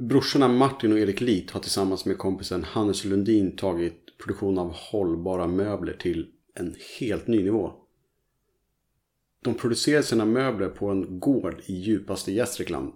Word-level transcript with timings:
Brorsorna 0.00 0.48
Martin 0.48 0.92
och 0.92 0.98
Erik 0.98 1.20
Lit 1.20 1.50
har 1.50 1.60
tillsammans 1.60 2.04
med 2.04 2.18
kompisen 2.18 2.64
Hannes 2.64 3.04
Lundin 3.04 3.56
tagit 3.56 4.18
produktion 4.18 4.58
av 4.58 4.72
hållbara 4.72 5.46
möbler 5.46 5.92
till 5.92 6.30
en 6.54 6.74
helt 7.00 7.26
ny 7.26 7.42
nivå. 7.42 7.72
De 9.44 9.54
producerar 9.54 10.02
sina 10.02 10.24
möbler 10.24 10.68
på 10.68 10.88
en 10.88 11.20
gård 11.20 11.62
i 11.66 11.74
djupaste 11.74 12.32
Gästrikland. 12.32 12.92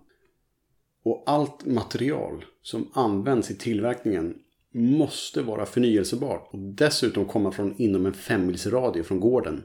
Och 1.03 1.23
allt 1.27 1.67
material 1.67 2.45
som 2.63 2.91
används 2.93 3.51
i 3.51 3.57
tillverkningen 3.57 4.35
måste 4.75 5.43
vara 5.43 5.67
förnyelsebart 5.67 6.49
och 6.53 6.59
dessutom 6.59 7.25
komma 7.25 7.53
från 7.53 7.75
inom 7.77 8.07
en 8.07 8.15
femmilsradie 8.15 9.03
från 9.03 9.21
gården. 9.21 9.63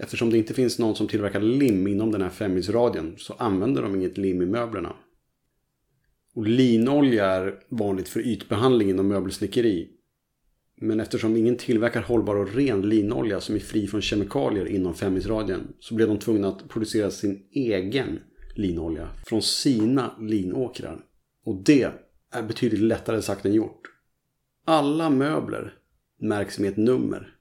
Eftersom 0.00 0.30
det 0.30 0.38
inte 0.38 0.54
finns 0.54 0.78
någon 0.78 0.96
som 0.96 1.08
tillverkar 1.08 1.40
lim 1.40 1.86
inom 1.86 2.12
den 2.12 2.22
här 2.22 2.30
femmilsradien 2.30 3.14
så 3.18 3.34
använder 3.38 3.82
de 3.82 3.96
inget 3.96 4.18
lim 4.18 4.42
i 4.42 4.46
möblerna. 4.46 4.96
Och 6.36 6.46
linolja 6.46 7.26
är 7.26 7.58
vanligt 7.68 8.08
för 8.08 8.20
ytbehandling 8.20 8.90
inom 8.90 9.08
möbelsnickeri. 9.08 9.88
Men 10.80 11.00
eftersom 11.00 11.36
ingen 11.36 11.56
tillverkar 11.56 12.02
hållbar 12.02 12.36
och 12.36 12.54
ren 12.54 12.82
linolja 12.82 13.40
som 13.40 13.54
är 13.54 13.58
fri 13.58 13.86
från 13.86 14.02
kemikalier 14.02 14.66
inom 14.66 14.94
femmilsradien 14.94 15.72
så 15.80 15.94
blev 15.94 16.08
de 16.08 16.18
tvungna 16.18 16.48
att 16.48 16.68
producera 16.68 17.10
sin 17.10 17.42
egen 17.50 18.20
linolja 18.54 19.08
från 19.26 19.42
sina 19.42 20.16
linåkrar. 20.20 21.04
Och 21.44 21.62
det 21.64 21.90
är 22.32 22.42
betydligt 22.42 22.80
lättare 22.80 23.22
sagt 23.22 23.46
än 23.46 23.54
gjort. 23.54 23.80
Alla 24.64 25.10
möbler 25.10 25.74
märks 26.20 26.58
med 26.58 26.70
ett 26.70 26.76
nummer. 26.76 27.36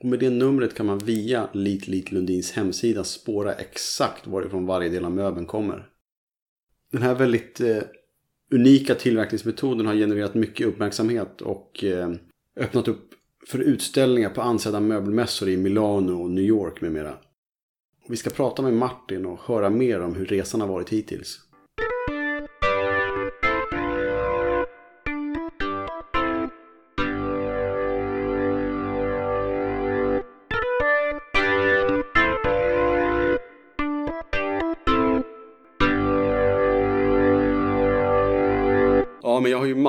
Och 0.00 0.08
med 0.08 0.18
det 0.18 0.30
numret 0.30 0.74
kan 0.74 0.86
man 0.86 0.98
via 0.98 1.48
Lit 1.52 1.88
Lit 1.88 2.12
Lundins 2.12 2.52
hemsida 2.52 3.04
spåra 3.04 3.52
exakt 3.52 4.26
varifrån 4.26 4.66
varje 4.66 4.88
del 4.88 5.04
av 5.04 5.12
möbeln 5.12 5.46
kommer. 5.46 5.90
Den 6.92 7.02
här 7.02 7.14
väldigt 7.14 7.60
eh, 7.60 7.82
unika 8.50 8.94
tillverkningsmetoden 8.94 9.86
har 9.86 9.94
genererat 9.94 10.34
mycket 10.34 10.66
uppmärksamhet 10.66 11.40
och 11.40 11.84
eh, 11.84 12.10
öppnat 12.56 12.88
upp 12.88 13.14
för 13.46 13.58
utställningar 13.58 14.30
på 14.30 14.42
ansedda 14.42 14.80
möbelmässor 14.80 15.48
i 15.48 15.56
Milano 15.56 16.22
och 16.22 16.30
New 16.30 16.44
York 16.44 16.80
med 16.80 16.92
mera. 16.92 17.14
Vi 18.08 18.16
ska 18.16 18.30
prata 18.30 18.62
med 18.62 18.72
Martin 18.72 19.26
och 19.26 19.40
höra 19.42 19.70
mer 19.70 20.00
om 20.00 20.14
hur 20.14 20.26
resan 20.26 20.60
har 20.60 20.68
varit 20.68 20.88
hittills. 20.88 21.40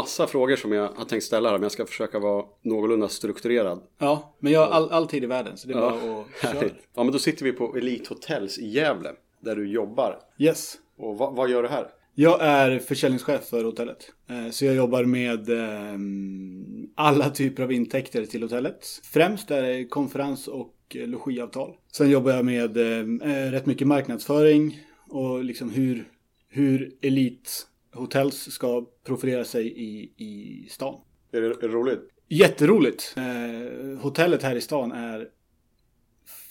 Massa 0.10 0.28
frågor 0.28 0.56
som 0.56 0.72
jag 0.72 0.88
har 0.96 1.06
tänkt 1.06 1.24
ställa 1.24 1.50
här, 1.50 1.56
men 1.58 1.64
jag 1.64 1.72
ska 1.72 1.86
försöka 1.86 2.20
vara 2.20 2.46
någorlunda 2.62 3.10
strukturerad. 3.10 3.82
Ja, 3.98 4.36
men 4.40 4.54
jag 4.54 4.60
har 4.60 4.68
all, 4.68 4.92
all 4.92 5.08
tid 5.08 5.24
i 5.24 5.28
världen 5.28 5.58
så 5.58 5.68
det 5.68 5.74
är 5.74 5.78
Ja, 5.78 5.90
bara 6.02 6.22
att 6.22 6.60
köra. 6.62 6.70
Ja, 6.96 7.04
men 7.04 7.12
då 7.14 7.20
sitter 7.20 7.44
vi 7.46 7.52
på 7.52 7.78
Elite 7.78 8.10
Hotels 8.10 8.60
i 8.60 8.68
Gävle, 8.68 9.12
där 9.40 9.56
du 9.56 9.72
jobbar. 9.72 10.20
Yes. 10.38 10.78
Och 10.98 11.18
vad, 11.18 11.36
vad 11.36 11.50
gör 11.50 11.64
du 11.64 11.70
här? 11.70 11.88
Jag 12.16 12.42
är 12.42 12.80
försäljningschef 12.80 13.46
för 13.50 13.64
hotellet. 13.64 14.12
Eh, 14.30 14.52
Så 14.52 14.66
jag 14.66 14.76
jobbar 14.76 15.04
med 15.04 15.50
ehm, 15.50 16.88
alla 16.96 17.30
typer 17.30 17.64
av 17.64 17.72
intäkter 17.72 18.26
till 18.26 18.42
hotellet. 18.44 18.86
Främst 19.04 19.52
är 19.52 19.62
det 19.62 19.86
konferens 19.86 20.48
och 20.48 20.74
logiavtal. 20.94 21.76
Sen 21.92 22.10
jobbar 22.10 22.32
jag 22.32 22.46
med 22.46 22.78
ehm, 22.78 23.22
eh, 23.22 23.52
rätt 23.52 23.66
mycket 23.66 23.88
marknadsföring 23.88 24.80
och 25.10 25.44
liksom 25.44 25.70
hur, 25.70 26.08
hur 26.50 26.92
Elite 27.02 27.50
Hotels 27.94 28.52
ska 28.52 28.86
profilera 29.06 29.46
sig 29.46 29.68
i, 29.68 30.14
i 30.18 30.66
stan. 30.70 31.02
Är 31.32 31.42
det, 31.42 31.48
är 31.48 31.68
det 31.68 31.68
roligt? 31.68 32.00
Jätteroligt! 32.28 33.16
Eh, 33.18 34.00
hotellet 34.00 34.44
här 34.44 34.56
i 34.56 34.62
stan 34.62 34.92
är 34.92 35.28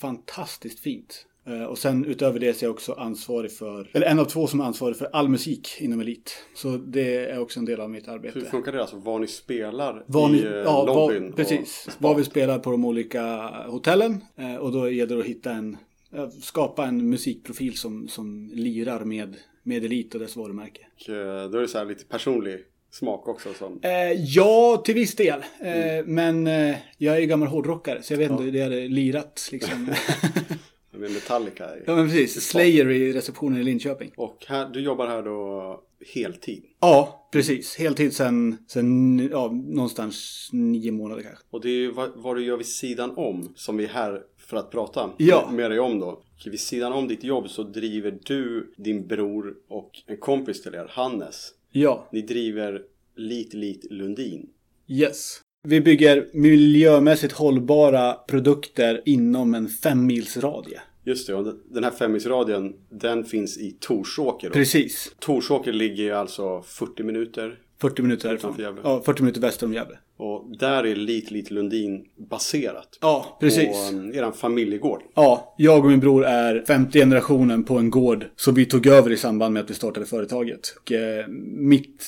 fantastiskt 0.01 0.81
fint. 0.81 1.27
Eh, 1.47 1.63
och 1.63 1.79
sen 1.79 2.05
utöver 2.05 2.41
det 2.41 2.55
så 2.55 2.65
är 2.65 2.67
jag 2.67 2.75
också 2.75 2.93
ansvarig 2.93 3.53
för, 3.53 3.91
eller 3.93 4.07
en 4.07 4.19
av 4.19 4.25
två 4.25 4.47
som 4.47 4.61
är 4.61 4.65
ansvarig 4.65 4.97
för 4.97 5.09
all 5.13 5.29
musik 5.29 5.69
inom 5.81 6.01
Elit. 6.01 6.45
Så 6.55 6.77
det 6.77 7.31
är 7.31 7.41
också 7.41 7.61
en 7.61 7.65
del 7.65 7.81
av 7.81 7.91
mitt 7.91 8.09
arbete. 8.09 8.39
Hur 8.39 8.47
funkar 8.47 8.73
det? 8.73 8.81
Alltså 8.81 8.97
var 8.97 9.19
ni 9.19 9.27
spelar 9.27 10.05
Var 10.07 10.29
ni, 10.29 10.39
i 10.39 10.45
eh, 10.45 10.51
ja, 10.51 10.87
lobbyn? 10.87 11.25
var, 11.25 11.37
precis. 11.37 11.89
Var 11.99 12.15
vi 12.15 12.25
spelar 12.25 12.59
på 12.59 12.71
de 12.71 12.85
olika 12.85 13.37
hotellen. 13.67 14.25
Eh, 14.37 14.57
och 14.57 14.73
då 14.73 14.91
gäller 14.91 15.15
det 15.15 15.21
att 15.21 15.29
hitta 15.29 15.53
en, 15.53 15.77
eh, 16.13 16.29
skapa 16.29 16.87
en 16.87 17.11
musikprofil 17.11 17.77
som, 17.77 18.09
som 18.09 18.51
lirar 18.55 19.05
med, 19.05 19.37
med 19.69 19.85
Elit 19.85 20.15
och 20.15 20.21
dess 20.21 20.37
varumärke. 20.37 20.81
Och, 21.01 21.09
eh, 21.15 21.51
då 21.51 21.59
är 21.59 21.63
det 21.63 21.69
så 21.69 21.79
här 21.79 21.85
lite 21.85 22.05
personlig 22.05 22.59
smak 22.91 23.29
också. 23.29 23.55
Som, 23.55 23.81
Eh, 23.83 24.13
ja, 24.13 24.83
till 24.85 24.95
viss 24.95 25.15
del. 25.17 25.41
Eh, 25.61 26.05
Men 26.05 26.47
eh, 26.47 26.77
jag 26.99 27.17
är 27.17 27.21
ju 27.21 27.27
gammal 27.27 27.49
hårdrockare 27.49 28.03
så 28.03 28.13
jag 28.13 28.19
vet 28.19 28.31
inte 28.31 28.43
hur 28.43 28.53
det 28.53 28.63
hade 28.63 28.89
lirat 28.89 29.49
liksom. 29.53 29.85
med 30.91 31.11
Metallica. 31.11 31.69
ja 31.87 31.97
men 31.97 32.07
precis. 32.09 32.49
Slayer 32.49 32.91
i 32.91 33.13
receptionen 33.13 33.61
i 33.61 33.65
Linköping. 33.65 34.13
Och 34.17 34.45
här, 34.49 34.69
du 34.69 34.81
jobbar 34.81 35.07
här 35.07 35.23
då 35.23 35.81
heltid. 36.15 36.63
Ja, 36.81 37.29
precis. 37.33 37.77
Heltid 37.77 38.13
sen, 38.13 38.57
sen 38.69 39.19
ja, 39.33 39.49
någonstans 39.53 40.49
nio 40.53 40.93
månader 40.93 41.23
kanske. 41.23 41.45
Och 41.51 41.61
det 41.61 41.69
är 41.69 41.73
ju 41.77 41.91
vad, 41.93 42.11
vad 42.17 42.37
du 42.37 42.45
gör 42.45 42.57
vid 42.57 42.67
sidan 42.67 43.11
om 43.17 43.53
som 43.57 43.77
vi 43.77 43.85
är 43.85 43.89
här 43.89 44.23
för 44.39 44.57
att 44.57 44.71
prata 44.71 45.11
Ja. 45.17 45.51
med 45.53 45.71
dig 45.71 45.79
om 45.81 45.99
då. 46.01 46.23
Vid 46.47 46.61
sidan 46.61 46.93
om 46.93 47.09
ditt 47.09 47.25
jobb 47.25 47.51
så 47.51 47.63
driver 47.63 48.19
du, 48.25 48.73
din 48.77 49.07
bror 49.07 49.55
och 49.69 49.91
en 50.07 50.17
kompis 50.17 50.63
till 50.63 50.75
er, 50.75 50.87
Hannes. 50.91 51.51
Ja, 51.71 52.09
Ni 52.13 52.21
driver 52.23 52.83
Lit 53.17 53.55
Lit 53.55 53.87
Lundin. 53.91 54.49
yes. 54.87 55.41
Vi 55.63 55.81
bygger 55.81 56.29
miljömässigt 56.33 57.33
hållbara 57.33 58.13
produkter 58.15 59.03
inom 59.05 59.55
en 59.55 59.69
femmilsradie. 59.69 60.81
Just 61.09 61.27
det, 61.27 61.35
och 61.35 61.55
den 61.71 61.85
här 61.85 61.91
femmilsradien 61.91 62.75
den 62.89 63.25
finns 63.25 63.59
i 63.59 63.77
Torsåker. 63.81 64.49
Då. 64.49 64.53
Precis. 64.53 65.13
Torsåker 65.19 65.73
ligger 65.73 66.13
alltså 66.13 66.63
40 66.63 67.03
minuter 67.03 67.59
40 67.81 68.03
minuter 68.03 68.29
därifrån. 68.29 68.55
Ja, 68.85 69.03
40 69.07 69.23
minuter 69.23 69.41
väster 69.41 69.67
om 69.67 69.75
Gävle. 69.75 69.99
Och 70.19 70.57
där 70.59 70.87
är 70.87 70.97
Lit 70.97 71.31
Lit 71.31 71.51
Lundin 71.51 72.05
baserat. 72.31 72.99
Ja, 73.01 73.37
precis. 73.41 73.91
På 73.91 73.97
um, 73.97 74.13
eran 74.15 74.33
familjegård. 74.33 75.03
Ja, 75.15 75.55
jag 75.59 75.85
och 75.85 75.91
min 75.91 76.01
bror 76.01 76.25
är 76.25 76.65
femte 76.67 76.99
generationen 76.99 77.65
på 77.65 77.79
en 77.79 77.91
gård 77.91 78.25
som 78.37 78.55
vi 78.55 78.65
tog 78.67 78.87
över 78.87 79.11
i 79.13 79.17
samband 79.17 79.55
med 79.55 79.63
att 79.65 79.71
vi 79.71 79.75
startade 79.75 80.07
företaget. 80.07 80.61
Och, 80.81 80.93
eh, 80.93 81.27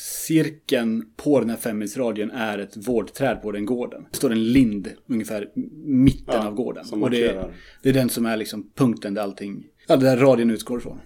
mittcirkeln 0.01 1.05
på 1.17 1.41
den 1.41 1.51
här 1.51 1.57
femmilsradien 1.57 2.31
är 2.31 2.59
ett 2.59 2.77
vårdträd 2.89 3.43
på 3.43 3.53
den 3.53 3.67
gården. 3.67 4.07
Det 4.11 4.17
står 4.17 4.33
en 4.33 4.53
lind 4.53 4.89
ungefär 5.07 5.49
mitten 5.85 6.35
Ja, 6.35 6.47
av 6.47 6.55
gården. 6.55 6.85
som 6.85 7.03
och 7.03 7.11
det, 7.11 7.27
markerar. 7.27 7.55
det 7.83 7.89
är 7.89 7.93
den 7.93 8.09
som 8.09 8.27
är 8.27 8.37
liksom 8.37 8.71
punkten 8.75 9.15
där 9.15 9.23
allting, 9.23 9.67
ja, 9.89 9.97
där 9.97 10.17
radien 10.17 10.51
utgår 10.51 10.79
ifrån. 10.79 11.01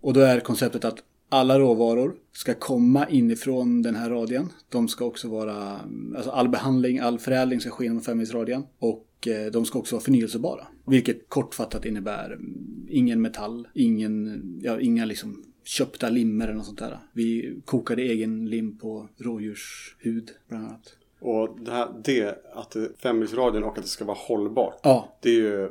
Och 0.00 0.12
då 0.12 0.20
är 0.20 0.40
konceptet 0.40 0.84
att 0.84 0.98
alla 1.30 1.58
råvaror 1.58 2.14
ska 2.32 2.54
komma 2.54 3.08
inifrån 3.08 3.82
den 3.82 3.94
här 3.94 4.10
radien. 4.10 4.52
De 4.68 4.88
ska 4.88 5.04
också 5.04 5.28
vara, 5.28 5.80
alltså 6.16 6.30
all 6.30 6.48
behandling, 6.48 6.98
all 6.98 7.18
förädling 7.18 7.60
ska 7.60 7.70
ske 7.70 7.86
inom 7.86 8.00
femmilsradien. 8.00 8.62
Och 8.78 9.28
eh, 9.28 9.52
de 9.52 9.64
ska 9.64 9.78
också 9.78 9.94
vara 9.96 10.02
förnyelsebara. 10.04 10.66
Vilket 10.86 11.28
kortfattat 11.28 11.84
innebär 11.84 12.26
mm, 12.26 12.86
ingen 12.88 13.22
metall, 13.22 13.68
ingen, 13.74 14.42
ja, 14.62 14.80
inga 14.80 15.04
liksom 15.04 15.44
köpta 15.64 16.08
limmer 16.08 16.44
eller 16.44 16.54
något 16.56 16.66
sånt 16.66 16.78
där. 16.78 16.98
Vi 17.12 17.56
kokade 17.64 18.02
egen 18.02 18.46
lim 18.50 18.78
på 18.78 19.08
rådjurshud 19.18 20.30
bland 20.48 20.64
annat. 20.66 20.96
Och 21.20 21.58
det, 21.60 21.70
här, 21.70 21.88
det 22.04 22.38
att 22.54 22.76
femmilsradien 22.98 23.64
och 23.64 23.78
att 23.78 23.84
det 23.84 23.88
ska 23.90 24.04
vara 24.04 24.18
hållbart. 24.20 24.80
Ja, 24.82 25.18
Det 25.22 25.30
är 25.30 25.34
ju 25.34 25.68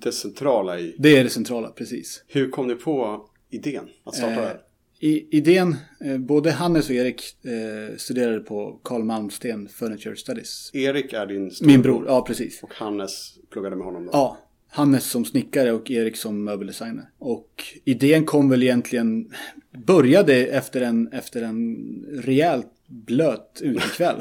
det 0.00 0.12
centrala 0.12 0.80
i. 0.80 0.94
det 0.98 1.16
är 1.16 1.24
det 1.24 1.30
centrala, 1.30 1.68
precis. 1.68 2.24
Hur 2.26 2.50
kom 2.50 2.66
ni 2.66 2.74
på 2.74 3.26
idén 3.50 3.88
att 4.04 4.14
starta 4.14 4.34
det 4.34 4.40
Eh, 4.40 4.46
här? 4.46 4.60
I, 5.00 5.36
idén, 5.36 5.76
eh, 6.04 6.18
både 6.18 6.50
Hannes 6.52 6.88
och 6.88 6.94
Erik 6.94 7.22
eh, 7.44 7.96
studerade 7.96 8.40
på 8.40 8.80
Carl 8.84 9.04
Malmsten 9.04 9.68
Furniture 9.68 10.16
Studies. 10.16 10.70
Erik 10.74 11.12
är 11.12 11.26
din 11.26 11.50
Min 11.62 11.82
bror, 11.82 12.04
ja 12.06 12.24
precis. 12.26 12.62
Och 12.62 12.74
Hannes 12.74 13.34
pluggade 13.50 13.76
med 13.76 13.84
honom 13.84 14.04
då. 14.04 14.10
Ja, 14.12 14.38
Hannes 14.70 15.04
som 15.10 15.24
snickare 15.24 15.72
och 15.72 15.90
Erik 15.90 16.16
som 16.16 16.44
möbeldesigner. 16.44 17.04
Och 17.18 17.64
idén 17.84 18.24
kom 18.24 18.48
väl 18.50 18.62
egentligen, 18.62 19.32
började 19.86 20.34
efter 20.46 20.80
en, 20.80 21.08
efter 21.12 21.42
en 21.42 21.76
rejält 22.12 22.66
blöt 22.86 23.58
utekväll. 23.62 24.16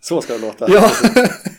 Så 0.00 0.20
ska 0.20 0.32
det 0.32 0.38
låta. 0.40 0.66
ja, 0.72 0.90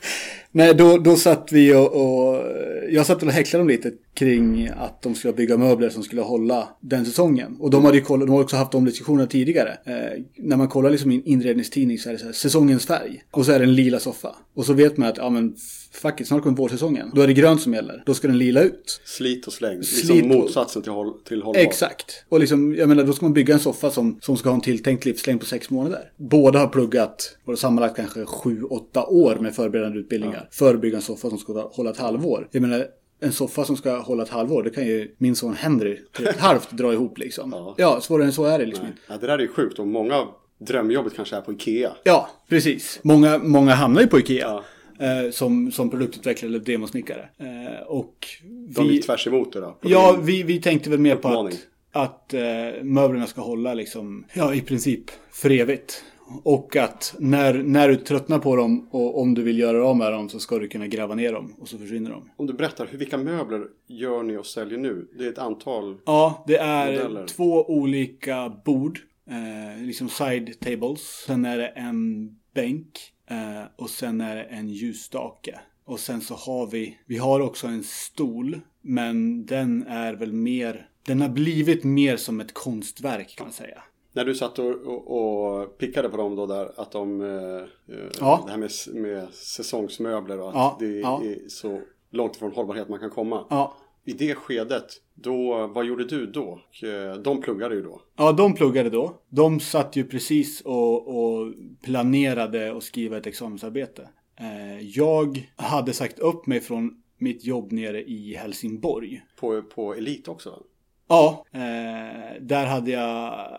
Nej, 0.56 0.74
då, 0.74 0.98
då 0.98 1.16
satt 1.16 1.52
vi 1.52 1.76
och, 1.76 1.94
och 1.94 2.44
jag 2.90 3.06
satt 3.06 3.24
och 3.24 3.32
häcklade 3.32 3.62
dem 3.62 3.68
lite 3.68 3.92
kring 4.14 4.70
att 4.78 5.02
de 5.02 5.16
skulle 5.16 5.34
bygga 5.34 5.58
möbler 5.58 5.90
som 5.90 6.04
skulle 6.04 6.22
hålla 6.22 6.70
den 6.80 7.06
säsongen. 7.06 7.56
Och 7.60 7.70
de 7.70 7.86
hade 7.86 7.98
ju 7.98 8.04
kollat, 8.04 8.28
de 8.28 8.34
har 8.34 8.42
också 8.42 8.56
haft 8.56 8.72
de 8.72 8.86
diskussionerna 8.86 9.28
tidigare. 9.28 9.78
Eh, 9.86 10.24
när 10.38 10.58
man 10.58 10.68
kollar 10.68 10.90
liksom 10.90 11.12
i 11.12 11.16
en 11.16 11.24
inredningstidning 11.26 11.98
så 11.98 12.10
är 12.10 12.14
det 12.14 12.20
så 12.20 12.26
här, 12.26 12.34
säsongens 12.34 12.86
färg. 12.86 13.24
Och 13.32 13.46
så 13.46 13.52
är 13.52 13.60
det 13.60 13.66
en 13.66 13.76
lila 13.76 14.00
soffa. 14.00 14.36
Och 14.56 14.66
så 14.66 14.74
vet 14.74 14.98
man 14.98 15.10
att, 15.10 15.18
ja 15.18 15.30
men 15.30 15.56
fuck 15.92 16.22
it, 16.22 16.28
snart 16.28 16.44
kommer 16.44 16.58
vårsäsongen. 16.58 17.12
Då 17.14 17.22
är 17.22 17.28
det 17.28 17.34
grönt 17.34 17.62
som 17.62 17.74
gäller. 17.74 18.04
Då 18.06 18.14
ska 18.14 18.28
den 18.28 18.38
lila 18.38 18.62
ut. 18.62 19.02
Slit 19.06 19.48
och 19.48 19.54
släng. 19.54 19.84
Slit 19.84 20.16
liksom 20.16 20.28
motsatsen 20.28 20.82
till, 20.82 20.92
håll, 20.92 21.14
till 21.28 21.42
hållbar. 21.42 21.62
Exakt. 21.62 22.26
Och 22.30 22.40
liksom, 22.40 22.76
jag 22.76 22.90
menar, 22.90 23.04
då 23.04 23.14
ska 23.14 23.26
man 23.26 23.34
bygga 23.34 23.54
en 23.54 23.60
soffa 23.60 23.92
som, 23.92 24.20
som 24.22 24.38
ska 24.38 24.50
ha 24.50 24.56
en 24.56 24.62
tilltänkt 24.62 25.06
livslängd 25.06 25.40
på 25.40 25.46
sex 25.46 25.70
månader. 25.70 26.12
Båda 26.18 26.60
har 26.60 26.68
pluggat, 26.68 27.38
och 27.46 27.60
sammanlagt 27.60 27.96
kanske 27.96 28.26
sju, 28.26 28.64
åtta 28.64 29.06
år 29.06 29.36
med 29.36 29.56
förberedande 29.56 30.00
utbildningar. 30.00 30.45
För 30.52 30.74
att 30.76 30.82
bygga 30.82 30.96
en 30.96 31.02
soffa 31.02 31.30
som 31.30 31.38
ska 31.38 31.68
hålla 31.74 31.90
ett 31.90 31.98
halvår. 31.98 32.48
Jag 32.52 32.62
menar, 32.62 32.86
en 33.20 33.32
soffa 33.32 33.64
som 33.66 33.78
ska 33.78 33.98
hålla 33.98 34.24
ett 34.24 34.30
halvår, 34.30 34.64
det 34.64 34.70
kan 34.70 34.86
ju 34.88 35.16
min 35.18 35.36
son 35.36 35.54
Henry 35.54 35.98
ett 36.30 36.40
halvt 36.40 36.72
dra 36.72 36.94
ihop 36.94 37.18
liksom. 37.18 37.52
Ja. 37.54 37.76
Ja, 37.78 38.02
svårare 38.02 38.26
än 38.26 38.34
så 38.34 38.46
är 38.46 38.60
det 38.60 38.66
liksom 38.66 38.86
inte. 38.86 38.98
Ja, 39.08 39.18
det 39.18 39.28
där 39.28 39.34
är 39.38 39.42
ju 39.42 39.48
sjukt 39.48 39.80
och 39.80 39.88
många 39.88 40.26
drömjobbet 40.60 41.16
kanske 41.16 41.36
är 41.36 41.42
på 41.42 41.54
Ikea. 41.54 41.92
Ja, 42.04 42.30
precis. 42.50 43.00
Många, 43.04 43.38
många 43.38 43.74
hamnar 43.74 44.02
ju 44.02 44.08
på 44.08 44.20
Ikea. 44.20 44.48
Ja. 44.48 44.64
Eh, 45.06 45.32
som, 45.32 45.72
som 45.72 45.90
produktutvecklare 45.90 46.50
eller 46.50 46.60
demosnickare. 46.60 47.30
Eh, 47.38 47.82
och 47.88 48.28
De 48.76 48.88
vi... 48.88 48.94
gick 48.94 49.06
tvärs 49.06 49.28
emot 49.28 49.54
det 49.54 49.60
då. 49.60 49.72
på 49.72 49.90
Ja, 49.90 50.12
din- 50.12 50.26
vi, 50.26 50.44
vi 50.44 50.62
tänkte 50.62 50.90
väl 50.90 51.00
mer 51.00 51.16
på 51.16 51.28
Uppmaning. 51.30 51.54
att, 51.92 52.04
att 52.26 52.34
eh, 52.34 52.84
möblerna 52.84 53.28
ska 53.28 53.42
hålla 53.42 53.74
liksom, 53.74 54.26
ja 54.34 54.54
i 54.54 54.62
princip 54.62 55.04
för 55.32 55.52
evigt. 55.52 56.04
Och 56.44 56.76
att 56.76 57.16
när, 57.20 57.54
när 57.54 57.90
du 57.90 57.96
tröttnar 57.96 58.40
på 58.40 58.56
dem 58.56 58.88
och 58.92 59.22
om 59.22 59.34
du 59.34 59.44
vill 59.44 59.60
göra 59.60 59.86
av 59.86 59.98
med 59.98 60.12
dem 60.12 60.30
så 60.30 60.40
ska 60.40 60.60
du 60.60 60.68
kunna 60.68 60.88
gräva 60.88 61.16
ner 61.16 61.34
dem 61.34 61.54
och 61.60 61.68
så 61.68 61.78
försvinner 61.78 62.10
de. 62.10 62.30
Om 62.36 62.48
du 62.48 62.54
berättar, 62.54 62.88
hur, 62.92 62.98
vilka 62.98 63.18
möbler 63.18 63.68
gör 63.88 64.24
ni 64.24 64.38
och 64.38 64.46
säljer 64.46 64.78
nu? 64.78 65.08
Det 65.18 65.26
är 65.26 65.30
ett 65.30 65.38
antal. 65.38 65.98
Ja, 66.06 66.44
det 66.48 66.58
är 66.58 66.92
Modeller. 66.92 67.28
två 67.28 67.66
olika 67.70 68.54
bord. 68.66 69.00
Eh, 69.30 69.84
liksom 69.84 70.10
side 70.10 70.60
tables. 70.60 71.02
Sen 71.28 71.46
är 71.46 71.58
det 71.58 71.68
en 71.68 72.30
bänk. 72.54 73.12
Eh, 73.30 73.64
och 73.76 73.90
sen 73.90 74.22
är 74.22 74.36
det 74.36 74.44
en 74.44 74.70
ljusstake. 74.70 75.60
Och 75.86 76.00
sen 76.00 76.22
så 76.22 76.34
har 76.36 76.68
vi, 76.68 76.98
vi 77.06 77.18
har 77.18 77.40
också 77.40 77.68
en 77.68 77.84
stol. 77.84 78.60
Men 78.82 79.46
den 79.46 79.84
är 79.88 80.14
väl 80.14 80.34
mer, 80.34 80.90
den 81.06 81.22
har 81.22 81.30
blivit 81.30 81.84
mer 81.84 82.18
som 82.18 82.40
ett 82.40 82.54
konstverk 82.54 83.36
kan 83.38 83.46
man 83.46 83.54
säga. 83.54 83.84
När 84.16 84.26
du 84.26 84.36
satt 84.36 84.60
och, 84.60 84.66
och, 84.72 85.12
och 85.60 85.78
pickade 85.78 86.10
på 86.10 86.18
dem 86.18 86.36
då 86.36 86.46
där, 86.46 86.72
att 86.76 86.92
de, 86.92 87.22
eh, 87.22 87.98
eh, 87.98 88.10
Ja. 88.20 88.44
det 88.46 88.52
här 88.52 88.58
med, 88.58 88.72
med 88.94 89.28
säsongsmöbler 89.34 90.40
och 90.42 90.50
att 90.50 90.56
Ja, 90.56 90.78
det 90.80 91.00
ja. 91.00 91.22
är 91.24 91.50
så 91.50 91.82
långt 92.12 92.36
ifrån 92.36 92.52
hållbarhet 92.52 92.90
man 92.90 93.00
kan 93.00 93.10
komma. 93.10 93.46
Ja, 93.50 93.78
I 94.06 94.14
det 94.14 94.36
skedet, 94.36 94.86
då, 95.14 95.68
vad 95.68 95.86
gjorde 95.86 96.06
du 96.06 96.26
då? 96.26 96.60
Eh, 96.84 97.22
De 97.22 97.42
pluggade 97.42 97.76
ju 97.76 97.82
då. 97.84 98.02
Ja, 98.18 98.32
de 98.32 98.54
pluggade 98.56 98.90
då. 98.90 99.22
De 99.30 99.60
satt 99.60 99.96
ju 99.96 100.04
precis 100.04 100.62
och, 100.62 101.08
och 101.08 101.54
planerade 101.84 102.78
att 102.78 102.84
skriva 102.84 103.18
ett 103.18 103.28
examensarbete. 103.28 104.10
Eh, 104.40 104.80
jag 104.82 105.50
hade 105.56 105.94
sagt 105.94 106.20
upp 106.20 106.48
mig 106.48 106.60
från 106.62 107.02
mitt 107.18 107.46
jobb 107.46 107.72
nere 107.72 108.04
i 108.04 108.36
Helsingborg. 108.36 109.22
På, 109.40 109.62
på 109.62 109.94
Elit 109.96 110.28
också. 110.28 110.64
Ja, 111.08 111.46
eh, 111.52 112.42
där 112.42 112.66
hade 112.66 112.92
jag... 112.92 113.50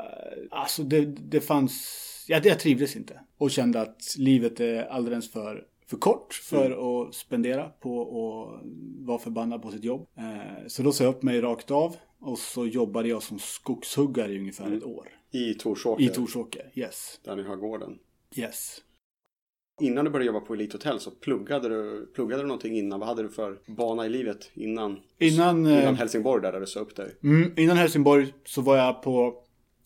Alltså 0.51 0.83
det, 0.83 1.05
det 1.05 1.41
fanns... 1.41 2.03
Jag, 2.29 2.47
jag 2.47 2.61
trivdes 2.61 2.97
inte. 2.97 3.21
Och 3.39 3.51
kände 3.51 3.81
att 3.81 4.15
livet 4.19 4.61
är 4.61 4.85
alldeles 4.85 5.33
för, 5.33 5.65
för 5.87 5.97
kort 5.97 6.35
för 6.35 6.71
att 7.07 7.15
spendera 7.15 7.69
på 7.69 8.01
att 8.03 8.67
vara 9.07 9.19
förbannad 9.19 9.63
på 9.63 9.71
sitt 9.71 9.85
jobb. 9.85 10.07
Eh, 10.17 10.67
så 10.67 10.83
då 10.83 10.93
sa 10.93 11.05
jag 11.05 11.15
upp 11.15 11.23
mig 11.23 11.41
rakt 11.41 11.71
av. 11.71 11.97
Och 12.21 12.39
så 12.39 12.67
jobbade 12.67 13.09
jag 13.09 13.23
som 13.23 13.39
skogshuggare 13.39 14.33
i 14.33 14.39
ungefär 14.39 14.73
ett 14.73 14.85
år. 14.85 15.09
I 15.31 15.55
Torsåker. 15.55 16.05
I 16.05 16.09
Torsåker, 16.09 16.71
yes. 16.75 17.21
Där 17.25 17.37
ni 17.37 17.43
har 17.43 17.57
gården. 17.57 17.99
Yes. 18.35 18.83
Innan 19.81 20.05
du 20.05 20.11
började 20.11 20.27
jobba 20.27 20.41
på 20.41 20.55
Elite 20.55 20.75
Hotel 20.75 21.01
så 21.01 21.11
pluggade 21.11 21.69
du, 21.69 22.07
pluggade 22.15 22.43
du 22.43 22.47
någonting 22.47 22.79
innan? 22.79 23.01
Vad 23.01 23.09
hade 23.09 23.23
du 23.23 23.29
för 23.29 23.59
bana 23.67 24.07
i 24.07 24.09
livet 24.09 24.51
innan? 24.55 24.99
Innan, 25.19 25.67
eh, 25.67 25.83
Innan 25.83 25.95
Helsingborg 25.97 26.43
där, 26.43 26.53
där 26.53 26.61
du 26.61 26.67
sa 26.67 26.81
upp 26.81 26.97
dig? 26.97 27.15
Mm, 27.23 27.53
innan 27.57 27.77
Helsingborg 27.77 28.35
så 28.45 28.61
var 28.61 28.77
jag 28.77 29.03
på 29.03 29.35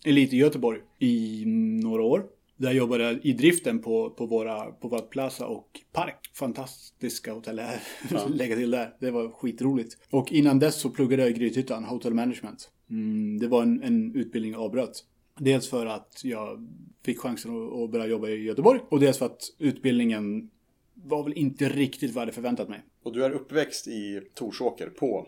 Elite 0.04 0.36
Göteborg 0.36 0.80
i 0.98 1.44
några 1.82 2.02
år. 2.02 2.24
Där 2.56 2.72
jobbade 2.72 3.04
jag 3.04 3.24
i 3.24 3.32
driften 3.32 3.78
på, 3.78 4.10
på, 4.10 4.26
våra, 4.26 4.64
på 4.64 4.88
våra 4.88 5.00
Plaza 5.00 5.46
och 5.46 5.80
Park. 5.92 6.30
Fantastiska 6.34 7.32
hotell 7.32 7.58
här. 7.58 7.80
Lägga 8.28 8.56
till 8.56 8.70
där. 8.70 8.94
Det 9.00 9.10
var 9.10 9.28
skitroligt. 9.28 9.96
Och 10.10 10.32
innan 10.32 10.58
dess 10.58 10.80
så 10.80 10.90
pluggade 10.90 11.22
jag 11.22 11.30
i 11.30 11.34
Grythyttan, 11.34 11.84
Hotel 11.84 12.14
Management. 12.14 12.70
Mm, 12.90 13.38
det 13.38 13.48
var 13.48 13.62
en, 13.62 13.82
en 13.82 14.14
utbildning 14.14 14.52
jag 14.52 14.62
avbröt. 14.62 15.04
Dels 15.42 15.68
för 15.68 15.86
att 15.86 16.20
jag 16.24 16.68
fick 17.04 17.18
chansen 17.18 17.50
att, 17.84 17.90
börja 17.90 18.06
jobba 18.06 18.28
i 18.28 18.42
Göteborg. 18.42 18.80
Och 18.88 19.00
dels 19.00 19.18
för 19.18 19.26
att 19.26 19.42
utbildningen 19.58 20.50
var 20.94 21.24
väl 21.24 21.32
inte 21.32 21.68
riktigt 21.68 22.10
vad 22.10 22.16
jag 22.16 22.26
hade 22.26 22.32
förväntat 22.32 22.68
mig. 22.68 22.82
Och 23.02 23.12
du 23.12 23.24
är 23.24 23.30
uppväxt 23.30 23.88
i 23.88 24.20
Torsåker 24.34 24.86
på 24.86 25.26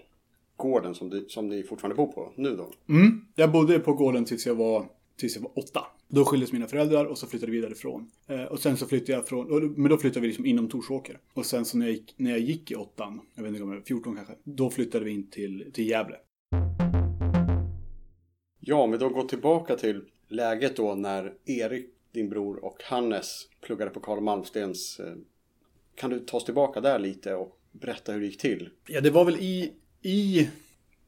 gården 0.56 0.94
som, 0.94 1.10
du, 1.10 1.26
som 1.28 1.48
ni 1.48 1.62
fortfarande 1.62 1.96
bor 1.96 2.06
på 2.06 2.32
nu 2.36 2.56
då? 2.56 2.72
Mm. 2.88 3.24
Jag 3.34 3.52
bodde 3.52 3.78
på 3.78 3.92
gården 3.92 4.24
tills 4.24 4.46
jag 4.46 4.54
var, 4.54 4.88
tills 5.16 5.36
jag 5.36 5.42
var 5.42 5.58
åtta. 5.58 5.84
Då 6.08 6.24
skildes 6.24 6.52
mina 6.52 6.66
föräldrar 6.66 7.04
och 7.04 7.18
så 7.18 7.26
flyttade 7.26 7.52
vi 7.52 7.58
vidare 7.58 7.72
ifrån. 7.72 8.10
Eh, 8.26 8.42
och 8.42 8.58
sen 8.58 8.76
så 8.76 8.86
flyttade 8.86 9.12
jag 9.12 9.28
från, 9.28 9.72
men 9.72 9.90
då 9.90 9.98
flyttade 9.98 10.20
vi 10.20 10.26
liksom 10.26 10.46
inom 10.46 10.68
Torsåker. 10.68 11.18
Och 11.34 11.46
sen 11.46 11.64
så 11.64 11.78
när 11.78 11.86
jag 11.86 11.94
gick, 11.94 12.14
när 12.16 12.30
jag 12.30 12.40
gick 12.40 12.70
i 12.70 12.74
åttan, 12.74 13.20
jag 13.34 13.42
vet 13.42 13.50
inte 13.50 13.62
om 13.62 13.68
jag 13.68 13.76
var 13.76 13.84
14 13.84 14.16
kanske, 14.16 14.34
då 14.44 14.70
flyttade 14.70 15.04
vi 15.04 15.10
in 15.10 15.30
till, 15.30 15.70
till 15.72 15.88
Gävle. 15.88 16.16
Ja, 18.64 18.76
om 18.76 18.90
vi 18.90 18.98
då 18.98 19.08
går 19.08 19.24
tillbaka 19.24 19.76
till 19.76 20.00
läget 20.28 20.76
då 20.76 20.94
när 20.94 21.32
Erik, 21.44 21.86
din 22.12 22.28
bror 22.28 22.64
och 22.64 22.82
Hannes 22.82 23.48
pluggade 23.60 23.90
på 23.90 24.00
Karl 24.00 24.20
Malmstens. 24.20 25.00
Eh, 25.00 25.14
kan 25.94 26.10
du 26.10 26.18
ta 26.18 26.36
oss 26.36 26.44
tillbaka 26.44 26.80
där 26.80 26.98
lite 26.98 27.34
och 27.34 27.58
berätta 27.72 28.12
hur 28.12 28.20
det 28.20 28.26
gick 28.26 28.40
till? 28.40 28.70
Ja, 28.86 29.00
det 29.00 29.10
var 29.10 29.24
väl 29.24 29.36
i, 29.36 29.72
i, 30.02 30.48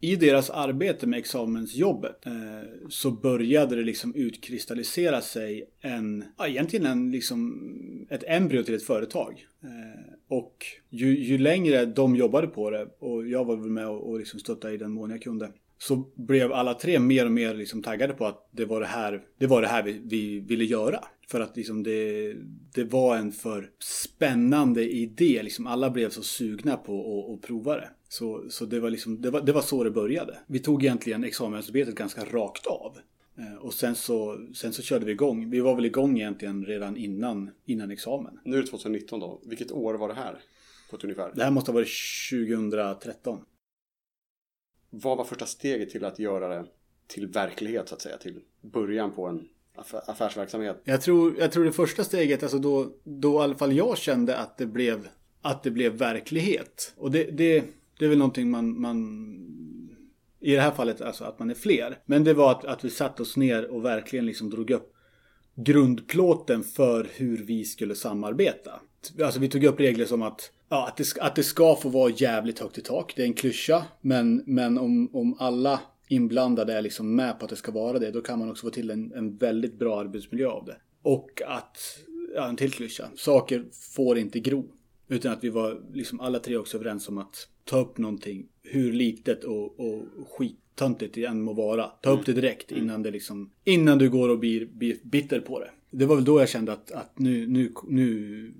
i 0.00 0.16
deras 0.16 0.50
arbete 0.50 1.06
med 1.06 1.18
examensjobbet 1.18 2.26
eh, 2.26 2.88
så 2.88 3.10
började 3.10 3.76
det 3.76 3.82
liksom 3.82 4.14
utkristallisera 4.14 5.20
sig 5.20 5.70
en, 5.80 6.24
ja, 6.38 6.48
egentligen 6.48 6.86
en, 6.86 7.10
liksom, 7.10 8.06
ett 8.10 8.24
embryo 8.26 8.62
till 8.62 8.74
ett 8.74 8.86
företag. 8.86 9.46
Eh, 9.62 10.14
och 10.28 10.66
ju, 10.90 11.24
ju 11.24 11.38
längre 11.38 11.86
de 11.86 12.16
jobbade 12.16 12.46
på 12.46 12.70
det 12.70 12.88
och 12.98 13.28
jag 13.28 13.44
var 13.44 13.56
väl 13.56 13.70
med 13.70 13.88
och, 13.88 14.10
och 14.10 14.18
liksom 14.18 14.40
stöttade 14.40 14.74
i 14.74 14.76
den 14.76 14.92
mån 14.92 15.10
jag 15.10 15.22
kunde. 15.22 15.52
Så 15.78 15.96
blev 16.16 16.52
alla 16.52 16.74
tre 16.74 16.98
mer 16.98 17.26
och 17.26 17.32
mer 17.32 17.54
liksom 17.54 17.82
taggade 17.82 18.12
på 18.12 18.26
att 18.26 18.48
det 18.50 18.64
var 18.64 18.80
det 18.80 18.86
här, 18.86 19.22
det 19.38 19.46
var 19.46 19.62
det 19.62 19.68
här 19.68 19.82
vi, 19.82 20.00
vi 20.04 20.40
ville 20.40 20.64
göra. 20.64 21.04
För 21.28 21.40
att 21.40 21.56
liksom 21.56 21.82
det, 21.82 22.34
det 22.74 22.84
var 22.84 23.16
en 23.16 23.32
för 23.32 23.70
spännande 23.82 24.90
idé. 24.92 25.42
Liksom 25.42 25.66
alla 25.66 25.90
blev 25.90 26.10
så 26.10 26.22
sugna 26.22 26.76
på 26.76 27.34
att, 27.34 27.46
prova 27.48 27.76
det. 27.76 27.88
Så, 28.08 28.44
så 28.50 28.64
det, 28.64 28.80
var 28.80 28.90
liksom, 28.90 29.20
det, 29.22 29.30
var, 29.30 29.40
det 29.40 29.52
var 29.52 29.62
så 29.62 29.84
det 29.84 29.90
började. 29.90 30.38
Vi 30.46 30.58
tog 30.58 30.84
egentligen 30.84 31.24
examensarbetet 31.24 31.94
ganska 31.94 32.24
rakt 32.24 32.66
av. 32.66 32.98
Eh, 33.38 33.54
Och 33.60 33.74
sen 33.74 33.94
så, 33.94 34.38
sen 34.54 34.72
så 34.72 34.82
körde 34.82 35.04
vi 35.04 35.12
igång. 35.12 35.50
Vi 35.50 35.60
var 35.60 35.74
väl 35.74 35.84
igång 35.84 36.16
egentligen 36.16 36.64
redan 36.64 36.96
innan, 36.96 37.50
innan 37.64 37.90
examen. 37.90 38.38
Nu 38.44 38.56
är 38.56 38.60
det 38.60 38.66
2019 38.66 39.20
då. 39.20 39.42
Vilket 39.46 39.72
år 39.72 39.94
var 39.94 40.08
det 40.08 40.14
här? 40.14 40.38
På 40.90 40.96
ett 40.96 41.04
ungefär. 41.04 41.32
Det 41.34 41.44
här 41.44 41.50
måste 41.50 41.70
ha 41.70 41.74
varit 41.74 41.88
2013. 42.30 43.38
Vad 44.96 45.16
var 45.16 45.24
första 45.24 45.46
steget 45.46 45.90
till 45.90 46.04
att 46.04 46.18
göra 46.18 46.48
det 46.48 46.66
till 47.06 47.26
verklighet 47.26 47.88
så 47.88 47.94
att 47.94 48.02
säga? 48.02 48.16
Till 48.16 48.40
början 48.60 49.12
på 49.12 49.26
en 49.26 49.48
affärsverksamhet? 50.06 50.82
Jag 50.84 51.00
tror, 51.00 51.34
jag 51.38 51.52
tror 51.52 51.64
det 51.64 51.72
första 51.72 52.04
steget, 52.04 52.42
alltså 52.42 52.58
då, 52.58 52.92
då 53.04 53.34
i 53.34 53.42
alla 53.42 53.54
fall 53.54 53.72
jag 53.72 53.98
kände 53.98 54.36
att 54.36 54.58
det 54.58 54.66
blev, 54.66 55.08
att 55.42 55.62
det 55.62 55.70
blev 55.70 55.92
verklighet. 55.92 56.94
Och 56.96 57.10
det, 57.10 57.24
det, 57.24 57.64
det 57.98 58.04
är 58.04 58.08
väl 58.08 58.18
någonting 58.18 58.50
man, 58.50 58.80
man 58.80 58.98
i 60.40 60.54
det 60.54 60.60
här 60.60 60.70
fallet 60.70 61.00
alltså 61.00 61.24
att 61.24 61.38
man 61.38 61.50
är 61.50 61.54
fler. 61.54 61.98
Men 62.06 62.24
det 62.24 62.34
var 62.34 62.50
att, 62.50 62.64
att 62.64 62.84
vi 62.84 62.90
satte 62.90 63.22
oss 63.22 63.36
ner 63.36 63.70
och 63.70 63.84
verkligen 63.84 64.26
liksom 64.26 64.50
drog 64.50 64.70
upp 64.70 64.94
grundplåten 65.54 66.62
för 66.62 67.08
hur 67.14 67.36
vi 67.36 67.64
skulle 67.64 67.94
samarbeta. 67.94 68.80
Alltså 69.22 69.40
vi 69.40 69.48
tog 69.48 69.64
upp 69.64 69.80
regler 69.80 70.04
som 70.04 70.22
att, 70.22 70.50
ja, 70.68 70.88
att, 70.88 70.96
det, 70.96 71.04
ska- 71.04 71.22
att 71.22 71.36
det 71.36 71.42
ska 71.42 71.76
få 71.76 71.88
vara 71.88 72.12
jävligt 72.16 72.58
högt 72.58 72.78
i 72.78 72.80
tak. 72.80 73.12
Det 73.16 73.22
är 73.22 73.26
en 73.26 73.34
klyscha. 73.34 73.82
Men, 74.00 74.42
men 74.46 74.78
om, 74.78 75.08
om 75.12 75.36
alla 75.38 75.80
inblandade 76.08 76.72
är 76.74 76.82
liksom 76.82 77.16
med 77.16 77.38
på 77.38 77.44
att 77.44 77.50
det 77.50 77.56
ska 77.56 77.72
vara 77.72 77.98
det, 77.98 78.10
då 78.10 78.20
kan 78.20 78.38
man 78.38 78.50
också 78.50 78.66
få 78.66 78.70
till 78.70 78.90
en, 78.90 79.12
en 79.12 79.36
väldigt 79.36 79.78
bra 79.78 80.00
arbetsmiljö 80.00 80.48
av 80.48 80.64
det. 80.64 80.76
Och 81.02 81.42
att, 81.46 81.78
ja 82.34 82.48
en 82.48 82.56
till 82.56 82.72
klyscha, 82.72 83.08
saker 83.16 83.64
får 83.94 84.18
inte 84.18 84.40
gro. 84.40 84.68
Utan 85.08 85.32
att 85.32 85.44
vi 85.44 85.48
var 85.48 85.80
liksom 85.92 86.20
alla 86.20 86.38
tre 86.38 86.56
också 86.56 86.76
överens 86.76 87.08
om 87.08 87.18
att 87.18 87.48
ta 87.64 87.80
upp 87.80 87.98
någonting, 87.98 88.46
hur 88.62 88.92
litet 88.92 89.44
och, 89.44 89.80
och 89.80 90.02
skittöntigt 90.28 91.14
det 91.14 91.24
än 91.24 91.42
må 91.42 91.52
vara. 91.52 91.86
Ta 91.86 92.10
upp 92.10 92.26
det 92.26 92.32
direkt 92.32 92.72
innan 92.72 93.02
det 93.02 93.10
liksom, 93.10 93.50
innan 93.64 93.98
du 93.98 94.10
går 94.10 94.28
och 94.28 94.38
blir, 94.38 94.66
blir 94.66 94.96
bitter 95.02 95.40
på 95.40 95.60
det. 95.60 95.70
Det 95.90 96.06
var 96.06 96.14
väl 96.16 96.24
då 96.24 96.40
jag 96.40 96.48
kände 96.48 96.72
att, 96.72 96.90
att 96.90 97.18
nu, 97.18 97.46
nu, 97.46 97.72
nu 97.88 98.54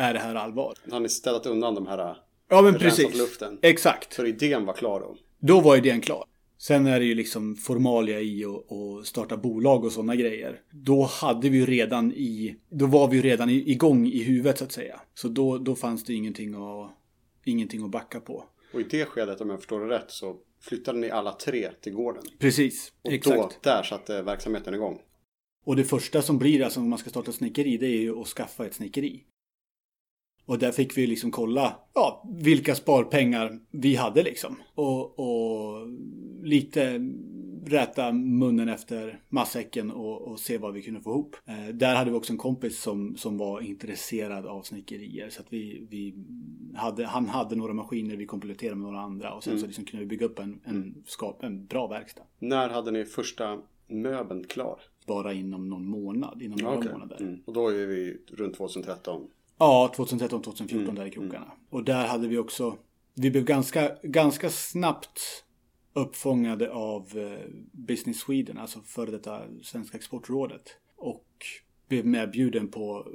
är 0.00 0.14
det 0.14 0.20
här 0.20 0.34
allvar? 0.34 0.74
Har 0.90 1.00
ni 1.00 1.08
ställt 1.08 1.46
undan 1.46 1.74
de 1.74 1.86
här 1.86 2.16
Ja 2.48 2.62
men 2.62 2.74
precis. 2.74 3.18
luften? 3.18 3.58
Exakt. 3.62 4.12
Så 4.12 4.26
idén 4.26 4.66
var 4.66 4.74
klar 4.74 5.00
då? 5.00 5.16
Då 5.40 5.60
var 5.60 5.76
idén 5.76 6.00
klar. 6.00 6.24
Sen 6.58 6.86
är 6.86 6.98
det 7.00 7.04
ju 7.06 7.14
liksom 7.14 7.56
formalia 7.56 8.20
i 8.20 8.44
att 8.44 8.72
att 8.72 9.06
starta 9.06 9.36
bolag 9.36 9.84
och 9.84 9.92
sådana 9.92 10.16
grejer. 10.16 10.60
Då 10.70 11.02
hade 11.02 11.48
vi 11.48 11.58
ju 11.58 11.66
redan 11.66 12.12
i, 12.12 12.56
då 12.70 12.86
var 12.86 13.08
vi 13.08 13.16
ju 13.16 13.22
redan 13.22 13.50
i- 13.50 13.70
igång 13.70 14.06
i 14.06 14.22
huvudet 14.22 14.58
så 14.58 14.64
att 14.64 14.72
säga. 14.72 15.00
Så 15.14 15.28
då, 15.28 15.58
då 15.58 15.74
fanns 15.74 16.04
det 16.04 16.14
ingenting 16.14 16.54
att, 16.54 16.90
ingenting 17.44 17.84
att 17.84 17.90
backa 17.90 18.20
på. 18.20 18.44
Och 18.74 18.80
i 18.80 18.84
det 18.84 19.04
skedet, 19.04 19.40
om 19.40 19.50
jag 19.50 19.58
förstår 19.58 19.80
det 19.80 19.94
rätt, 19.94 20.10
så 20.10 20.36
flyttade 20.62 20.98
ni 20.98 21.10
alla 21.10 21.32
tre 21.32 21.70
till 21.80 21.92
gården. 21.92 22.22
Precis, 22.38 22.92
Och 23.02 23.12
exakt. 23.12 23.36
då, 23.38 23.50
där 23.70 23.82
satte 23.82 24.22
verksamheten 24.22 24.74
igång. 24.74 24.98
Och 25.64 25.76
det 25.76 25.84
första 25.84 26.22
som 26.22 26.38
blir 26.38 26.62
alltså 26.64 26.80
om 26.80 26.88
man 26.90 26.98
ska 26.98 27.10
starta 27.10 27.32
snickeri 27.32 27.76
det 27.76 27.86
är 27.86 28.00
ju 28.00 28.20
att 28.20 28.26
skaffa 28.26 28.66
ett 28.66 28.74
snickeri. 28.74 29.24
Och 30.50 30.58
där 30.58 30.72
fick 30.72 30.98
vi 30.98 31.06
liksom 31.06 31.30
kolla 31.30 31.76
ja, 31.94 32.24
vilka 32.40 32.74
sparpengar 32.74 33.58
vi 33.70 33.94
hade 33.94 34.22
liksom. 34.22 34.56
Och, 34.74 35.18
och 35.18 35.88
lite 36.42 37.00
räta 37.66 38.12
munnen 38.12 38.68
efter 38.68 39.22
matsäcken 39.28 39.90
och, 39.90 40.22
och 40.22 40.40
se 40.40 40.58
vad 40.58 40.72
vi 40.72 40.82
kunde 40.82 41.00
få 41.00 41.10
ihop. 41.10 41.36
Eh, 41.46 41.74
där 41.74 41.94
hade 41.94 42.10
vi 42.10 42.16
också 42.16 42.32
en 42.32 42.38
kompis 42.38 42.82
som, 42.82 43.16
som 43.16 43.38
var 43.38 43.60
intresserad 43.60 44.46
av 44.46 44.62
snickerier. 44.62 45.30
Så 45.30 45.40
att 45.40 45.52
vi, 45.52 45.86
vi 45.90 46.14
hade, 46.74 47.06
han 47.06 47.28
hade 47.28 47.56
några 47.56 47.72
maskiner, 47.72 48.16
vi 48.16 48.26
kompletterade 48.26 48.76
med 48.76 48.92
några 48.92 49.00
andra. 49.00 49.34
Och 49.34 49.44
sen 49.44 49.60
så 49.60 49.66
liksom 49.66 49.84
kunde 49.84 50.04
vi 50.04 50.08
bygga 50.08 50.26
upp 50.26 50.38
en, 50.38 50.60
en, 50.64 51.02
skap, 51.06 51.42
en 51.42 51.66
bra 51.66 51.86
verkstad. 51.86 52.22
När 52.38 52.68
hade 52.68 52.90
ni 52.90 53.04
första 53.04 53.58
möbeln 53.86 54.44
klar? 54.44 54.80
Bara 55.06 55.32
inom 55.32 55.68
någon 55.68 55.86
månad, 55.86 56.42
inom 56.42 56.58
några 56.58 56.78
Okej. 56.78 56.92
månader. 56.92 57.16
Mm. 57.20 57.40
Och 57.44 57.52
då 57.52 57.68
är 57.68 57.86
vi 57.86 58.16
runt 58.28 58.56
2013. 58.56 59.28
Ja, 59.60 59.92
2013, 59.96 60.42
2014 60.42 60.84
Mm, 60.84 60.94
där 60.94 61.06
i 61.06 61.10
krokarna. 61.10 61.52
Och 61.70 61.84
där 61.84 62.06
hade 62.06 62.28
vi 62.28 62.38
också, 62.38 62.76
vi 63.14 63.30
blev 63.30 63.44
ganska, 63.44 63.96
ganska 64.02 64.50
snabbt 64.50 65.20
uppfångade 65.92 66.70
av 66.70 67.18
eh, 67.18 67.48
Business 67.72 68.20
Sweden, 68.20 68.58
alltså 68.58 68.80
före 68.80 69.10
detta 69.10 69.42
Svenska 69.62 69.96
Exportrådet. 69.96 70.62
Och 70.96 71.26
blev 71.88 72.06
medbjuden 72.06 72.68
på, 72.68 73.06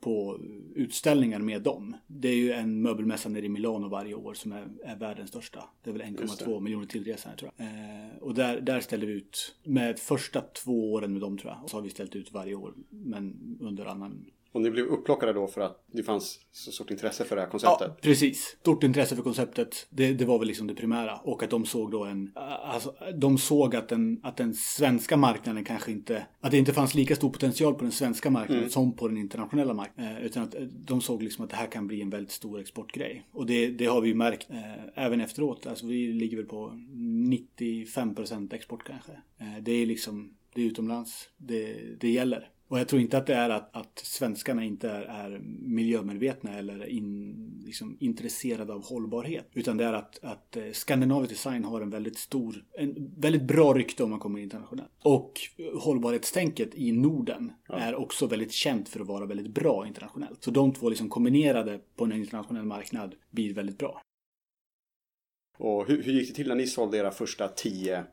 på 0.00 0.40
utställningar 0.74 1.38
med 1.38 1.62
dem. 1.62 1.96
Det 2.06 2.28
är 2.28 2.36
ju 2.36 2.52
en 2.52 2.82
möbelmässa 2.82 3.28
nere 3.28 3.46
i 3.46 3.48
Milano 3.48 3.88
varje 3.88 4.14
år 4.14 4.34
som 4.34 4.52
är, 4.52 4.68
är 4.84 4.96
världens 4.96 5.28
största. 5.28 5.64
Det 5.82 5.90
är 5.90 5.94
väl 5.94 6.18
Just 6.20 6.42
1,2 6.42 6.60
miljoner 6.60 6.86
tillresande 6.86 7.38
tror 7.38 7.50
jag. 7.56 7.66
Eh, 7.66 8.16
och 8.20 8.34
där, 8.34 8.60
där 8.60 8.80
ställde 8.80 9.06
vi 9.06 9.12
ut, 9.12 9.56
med 9.64 9.98
första 9.98 10.40
två 10.40 10.92
åren 10.92 11.12
med 11.12 11.20
dem 11.20 11.38
tror 11.38 11.52
jag, 11.52 11.64
och 11.64 11.70
så 11.70 11.76
har 11.76 11.82
vi 11.82 11.90
ställt 11.90 12.16
ut 12.16 12.32
varje 12.32 12.54
år. 12.54 12.74
Men 12.90 13.56
under 13.60 13.86
annan 13.86 14.26
Och 14.56 14.62
ni 14.62 14.70
blev 14.70 14.86
upplockade 14.86 15.32
då 15.32 15.46
för 15.46 15.60
att 15.60 15.84
det 15.92 16.02
fanns 16.02 16.40
så 16.52 16.72
stort 16.72 16.90
intresse 16.90 17.24
för 17.24 17.36
det 17.36 17.42
här 17.42 17.48
konceptet? 17.48 17.88
Ja, 17.88 17.96
precis. 18.00 18.56
Stort 18.60 18.82
intresse 18.82 19.16
för 19.16 19.22
konceptet. 19.22 19.86
Det, 19.90 20.12
det 20.12 20.24
var 20.24 20.38
väl 20.38 20.48
liksom 20.48 20.66
det 20.66 20.74
primära. 20.74 21.16
Och 21.16 21.42
att 21.42 21.50
de 21.50 21.66
såg 21.66 21.90
då 21.90 22.04
en... 22.04 22.32
Alltså, 22.34 22.94
de 23.14 23.38
såg 23.38 23.76
att 23.76 23.88
den, 23.88 24.20
att 24.22 24.36
den 24.36 24.54
svenska 24.54 25.16
marknaden 25.16 25.64
kanske 25.64 25.92
inte... 25.92 26.26
Att 26.40 26.50
det 26.50 26.58
inte 26.58 26.72
fanns 26.72 26.94
lika 26.94 27.16
stor 27.16 27.30
potential 27.30 27.74
på 27.74 27.82
den 27.82 27.92
svenska 27.92 28.30
marknaden 28.30 28.70
som 28.70 28.92
på 28.92 29.08
den 29.08 29.16
internationella 29.16 29.74
marknaden. 29.74 30.16
Eh, 30.16 30.26
utan 30.26 30.42
att 30.42 30.54
eh, 30.54 30.60
de 30.62 31.00
såg 31.00 31.22
liksom 31.22 31.44
att 31.44 31.50
det 31.50 31.56
här 31.56 31.70
kan 31.70 31.86
bli 31.86 32.02
en 32.02 32.10
väldigt 32.10 32.32
stor 32.32 32.60
exportgrej. 32.60 33.26
Och 33.32 33.46
det, 33.46 33.68
det 33.68 33.86
har 33.86 34.00
vi 34.00 34.08
ju 34.08 34.14
märkt 34.14 34.50
eh, 34.50 35.04
även 35.04 35.20
efteråt. 35.20 35.66
Alltså 35.66 35.86
vi 35.86 36.12
ligger 36.12 36.36
väl 36.36 36.46
på 36.46 36.70
95% 37.96 38.54
export 38.54 38.84
kanske. 38.86 39.12
Eh, 39.12 39.62
det 39.62 39.72
är 39.72 39.86
liksom... 39.86 40.32
Det 40.54 40.62
är 40.62 40.66
utomlands. 40.66 41.28
Det, 41.36 41.76
det 42.00 42.10
gäller. 42.10 42.50
Och 42.68 42.78
jag 42.78 42.88
tror 42.88 43.02
inte 43.02 43.18
att 43.18 43.26
det 43.26 43.34
är 43.34 43.50
att, 43.50 43.76
att 43.76 43.98
svenskarna 43.98 44.64
inte 44.64 44.90
är, 44.90 45.02
är 45.02 45.38
miljömedvetna 45.62 46.58
eller 46.58 46.86
in, 46.86 47.36
liksom, 47.66 47.96
intresserade 48.00 48.72
av 48.72 48.84
hållbarhet. 48.84 49.48
Utan 49.52 49.76
det 49.76 49.84
är 49.84 49.92
att, 49.92 50.24
att 50.24 50.56
eh, 50.56 50.70
Scandinavic 50.72 51.30
Design 51.30 51.64
har 51.64 51.80
en 51.80 51.90
väldigt 51.90 52.18
stor, 52.18 52.64
en 52.72 53.14
väldigt 53.16 53.42
bra 53.42 53.74
rykte 53.74 54.04
om 54.04 54.10
man 54.10 54.18
kommer 54.18 54.40
internationellt. 54.40 54.90
Och 55.02 55.40
hållbarhetstänket 55.74 56.74
i 56.74 56.92
Norden 56.92 57.52
är 57.68 57.94
också 57.94 58.26
väldigt 58.26 58.52
känt 58.52 58.88
för 58.88 59.00
att 59.00 59.06
vara 59.06 59.26
väldigt 59.26 59.54
bra 59.54 59.86
internationellt. 59.86 60.44
Så 60.44 60.50
de 60.50 60.72
två 60.72 60.88
liksom 60.88 61.08
kombinerade 61.08 61.80
på 61.96 62.04
en 62.04 62.12
internationell 62.12 62.64
marknad 62.64 63.14
blir 63.30 63.54
väldigt 63.54 63.78
bra. 63.78 64.02
Och 65.58 65.88
hur, 65.88 66.02
hur 66.02 66.12
gick 66.12 66.28
det 66.28 66.34
till 66.34 66.48
när 66.48 66.54
ni 66.54 66.66
sålde 66.66 66.98
era 66.98 67.10
första 67.10 67.48
tio 67.48 68.04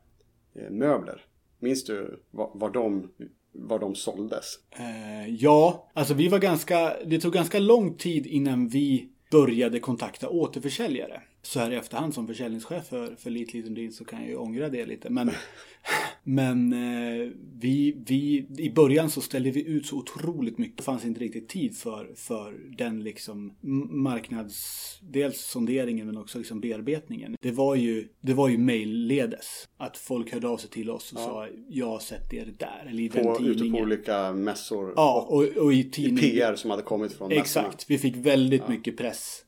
eh, 0.53 0.69
möbler? 0.69 1.25
Minns 1.59 1.83
du 1.83 2.23
var, 2.31 2.51
var, 2.53 2.69
de, 2.69 3.11
var 3.53 3.79
de 3.79 3.95
såldes? 3.95 4.45
Eh, 4.71 5.29
ja, 5.29 5.91
alltså 5.93 6.13
vi 6.13 6.27
var 6.27 6.39
ganska, 6.39 6.95
det 7.05 7.19
tog 7.19 7.33
ganska 7.33 7.59
lång 7.59 7.97
tid 7.97 8.25
innan 8.27 8.67
vi 8.67 9.09
började 9.31 9.79
kontakta 9.79 10.29
återförsäljare. 10.29 11.21
Så 11.45 11.59
här 11.59 11.71
i 11.71 11.75
efterhand 11.75 12.13
som 12.13 12.27
försäljningschef 12.27 12.87
för, 12.87 13.15
för 13.15 13.29
Lite 13.29 13.57
Lundin 13.57 13.91
så 13.91 14.05
kan 14.05 14.19
jag 14.19 14.29
ju 14.29 14.35
ångra 14.35 14.69
det 14.69 14.85
lite. 14.85 15.09
Men, 15.09 15.31
men 16.23 16.73
eh, 16.73 17.29
vi, 17.59 18.03
vi, 18.05 18.45
i 18.57 18.71
början 18.75 19.09
så 19.09 19.21
ställde 19.21 19.51
vi 19.51 19.67
ut 19.67 19.85
så 19.85 19.97
otroligt 19.97 20.57
mycket. 20.57 20.77
Det 20.77 20.83
fanns 20.83 21.05
inte 21.05 21.19
riktigt 21.19 21.49
tid 21.49 21.77
för, 21.77 22.11
för 22.15 22.53
den 22.77 23.03
liksom 23.03 23.55
marknads... 23.89 24.99
Dels 25.01 25.41
sonderingen 25.41 26.07
men 26.07 26.17
också 26.17 26.37
liksom 26.37 26.59
bearbetningen. 26.59 27.35
Det 27.41 27.51
var 27.51 27.75
ju, 27.75 28.07
det 28.21 28.33
var 28.33 28.49
ju 28.49 28.57
mailledes. 28.57 29.67
Att 29.77 29.97
folk 29.97 30.33
hörde 30.33 30.47
av 30.47 30.57
sig 30.57 30.69
till 30.69 30.89
oss 30.89 31.13
och 31.13 31.19
sa 31.19 31.47
jag 31.69 31.87
har 31.87 31.99
sett 31.99 32.33
er 32.33 32.53
där. 32.57 32.87
Eller 32.89 33.03
i 33.03 33.07
den 33.07 33.23
På, 33.23 33.31
ute 33.31 33.37
på 33.37 33.53
tidningen. 33.53 33.83
olika 33.83 34.33
mässor? 34.33 34.93
Ja, 34.95 35.27
och, 35.29 35.43
och 35.43 35.73
i 35.73 35.83
i 35.83 35.91
tidningen. 35.91 36.31
PR 36.31 36.55
som 36.55 36.69
hade 36.71 36.83
kommit 36.83 37.13
från 37.13 37.27
mässorna? 37.27 37.41
Exakt. 37.67 37.89
Vi 37.89 37.97
fick 37.97 38.15
väldigt 38.15 38.67
mycket 38.67 38.97
press 38.97 39.42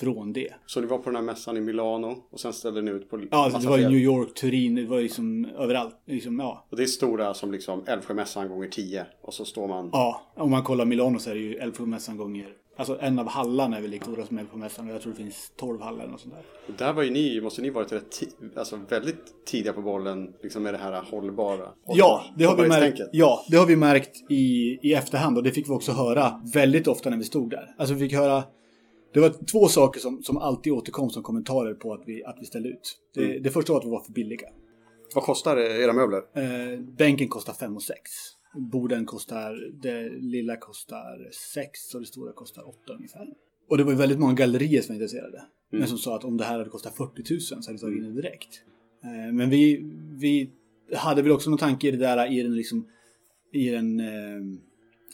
från 0.00 0.32
det. 0.32 0.54
Så 0.66 0.80
ni 0.80 0.86
var 0.86 0.98
på 0.98 1.04
den 1.04 1.16
här 1.16 1.22
mässan 1.22 1.56
i 1.56 1.60
Milano 1.60 2.16
och 2.30 2.40
sen 2.40 2.52
ställde 2.52 2.82
ni 2.82 2.90
ut 2.90 3.10
på 3.10 3.20
Ja, 3.30 3.50
det 3.60 3.66
var 3.66 3.78
i. 3.78 3.82
New 3.82 3.98
York, 3.98 4.34
Turin, 4.34 4.74
det 4.74 4.86
var 4.86 5.00
liksom 5.00 5.44
överallt. 5.44 5.96
Liksom, 6.06 6.38
ja. 6.38 6.66
Och 6.70 6.76
det 6.76 6.82
är 6.82 6.86
stora 6.86 7.34
som 7.34 7.52
liksom 7.52 7.84
Älvsjömässan 7.86 8.48
gånger 8.48 8.68
10 8.68 9.06
och 9.22 9.34
så 9.34 9.44
står 9.44 9.68
man... 9.68 9.90
ja, 9.92 10.22
om 10.36 10.50
man 10.50 10.62
kollar 10.62 10.84
Milano 10.84 11.18
så 11.18 11.30
är 11.30 11.34
det 11.34 11.40
ju 11.40 11.54
Älvsjömässan 11.54 12.16
gånger... 12.16 12.46
Alltså 12.76 12.98
en 13.00 13.18
av 13.18 13.28
hallarna 13.28 13.76
är 13.76 13.80
väl 13.80 13.90
lika 13.90 14.04
stora 14.04 14.26
som 14.26 14.38
Älvsjömässan 14.38 14.88
och 14.88 14.94
jag 14.94 15.02
tror 15.02 15.12
det 15.12 15.18
finns 15.18 15.52
12 15.56 15.80
hallar 15.80 16.00
eller 16.00 16.10
något 16.10 16.20
sånt 16.20 16.34
där. 16.34 16.44
Och 16.66 16.74
där 16.78 16.92
var 16.92 17.02
ju 17.02 17.10
ni, 17.10 17.40
måste 17.40 17.62
ni 17.62 17.70
varit 17.70 17.92
rätt 17.92 18.22
alltså 18.56 18.80
väldigt 18.88 19.46
tidiga 19.46 19.72
på 19.72 19.82
bollen 19.82 20.32
liksom 20.42 20.62
med 20.62 20.74
det 20.74 20.78
här 20.78 21.02
hållbara. 21.10 21.68
Ja, 21.86 22.24
det 22.36 22.44
har 22.44 22.56
vi 22.56 22.68
märkt, 22.68 23.00
ja, 23.12 23.44
det 23.50 23.56
har 23.56 23.66
vi 23.66 23.76
märkt 23.76 24.30
i, 24.30 24.78
i 24.82 24.94
efterhand 24.94 25.36
och 25.36 25.42
det 25.42 25.50
fick 25.50 25.68
vi 25.68 25.72
också 25.72 25.92
höra 25.92 26.42
väldigt 26.54 26.88
ofta 26.88 27.10
när 27.10 27.16
vi 27.16 27.24
stod 27.24 27.50
där. 27.50 27.74
Alltså 27.78 27.94
vi 27.94 28.00
fick 28.00 28.12
höra 28.12 28.44
det 29.12 29.20
var 29.20 29.46
två 29.52 29.68
saker 29.68 30.00
som, 30.00 30.22
som 30.22 30.38
alltid 30.38 30.72
återkom 30.72 31.10
som 31.10 31.22
kommentarer 31.22 31.74
på 31.74 31.92
att 31.92 32.02
vi, 32.06 32.24
att 32.24 32.36
vi 32.40 32.46
ställde 32.46 32.68
ut. 32.68 32.98
Det, 33.14 33.38
det 33.38 33.50
första 33.50 33.72
var 33.72 33.80
att 33.80 33.86
vi 33.86 33.90
var 33.90 34.00
för 34.00 34.12
billiga. 34.12 34.48
Vad 35.14 35.24
kostar 35.24 35.56
era 35.56 35.92
möbler? 35.92 36.22
Eh, 36.34 36.80
bänken 36.80 37.28
kostar 37.28 37.52
5 37.52 37.76
och 37.76 37.82
6. 37.82 38.00
Borden 38.54 39.06
kostar, 39.06 39.72
det 39.82 40.08
lilla 40.08 40.56
kostar 40.56 41.30
6 41.54 41.94
och 41.94 42.00
det 42.00 42.06
stora 42.06 42.32
kostar 42.32 42.68
8 42.68 42.92
ungefär. 42.92 43.28
Och 43.68 43.78
det 43.78 43.84
var 43.84 43.92
väldigt 43.92 44.18
många 44.18 44.34
gallerier 44.34 44.82
som 44.82 44.94
var 44.94 45.02
intresserade. 45.02 45.42
Men 45.70 45.88
som 45.88 45.98
sa 45.98 46.16
att 46.16 46.24
om 46.24 46.36
det 46.36 46.44
här 46.44 46.58
hade 46.58 46.70
kostat 46.70 46.96
40 46.96 47.32
000 47.32 47.40
så 47.40 47.54
hade 47.54 47.72
vi 47.72 47.78
tagit 47.78 47.96
in 47.96 48.14
det 48.14 48.22
direkt. 48.22 48.62
Eh, 49.04 49.32
men 49.32 49.50
vi, 49.50 49.80
vi 50.20 50.50
hade 50.94 51.22
väl 51.22 51.32
också 51.32 51.50
någon 51.50 51.58
tanke 51.58 51.88
i 51.88 51.90
det 51.90 51.96
där 51.96 52.32
i 52.32 52.42
den, 52.42 52.56
liksom, 52.56 52.88
i 53.52 53.70
den 53.70 54.00
eh, 54.00 54.60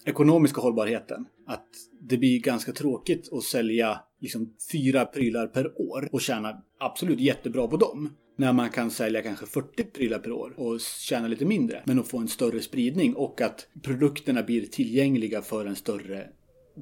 ekonomiska 0.05 0.61
hållbarheten. 0.61 1.27
Att 1.47 1.67
det 2.01 2.17
blir 2.17 2.41
ganska 2.41 2.73
tråkigt 2.73 3.33
att 3.33 3.43
sälja 3.43 4.01
liksom 4.21 4.55
fyra 4.73 5.05
prylar 5.05 5.47
per 5.47 5.81
år 5.81 6.09
och 6.13 6.21
tjäna 6.21 6.63
absolut 6.81 7.21
jättebra 7.21 7.69
på 7.69 7.77
dem. 7.77 8.11
När 8.37 8.53
man 8.53 8.71
kan 8.71 8.91
sälja 8.91 9.23
kanske 9.23 9.47
40 9.47 9.85
prylar 9.85 10.19
per 10.19 10.33
år 10.33 10.55
och 10.57 10.81
tjäna 10.81 11.29
lite 11.29 11.45
mindre. 11.45 11.83
Men 11.85 11.99
att 11.99 12.09
få 12.09 12.19
en 12.19 12.29
större 12.29 12.61
spridning 12.61 13.15
och 13.15 13.41
att 13.41 13.67
produkterna 13.83 14.43
blir 14.43 14.67
tillgängliga 14.67 15.43
för 15.43 15.67
en 15.67 15.77
större 15.77 16.29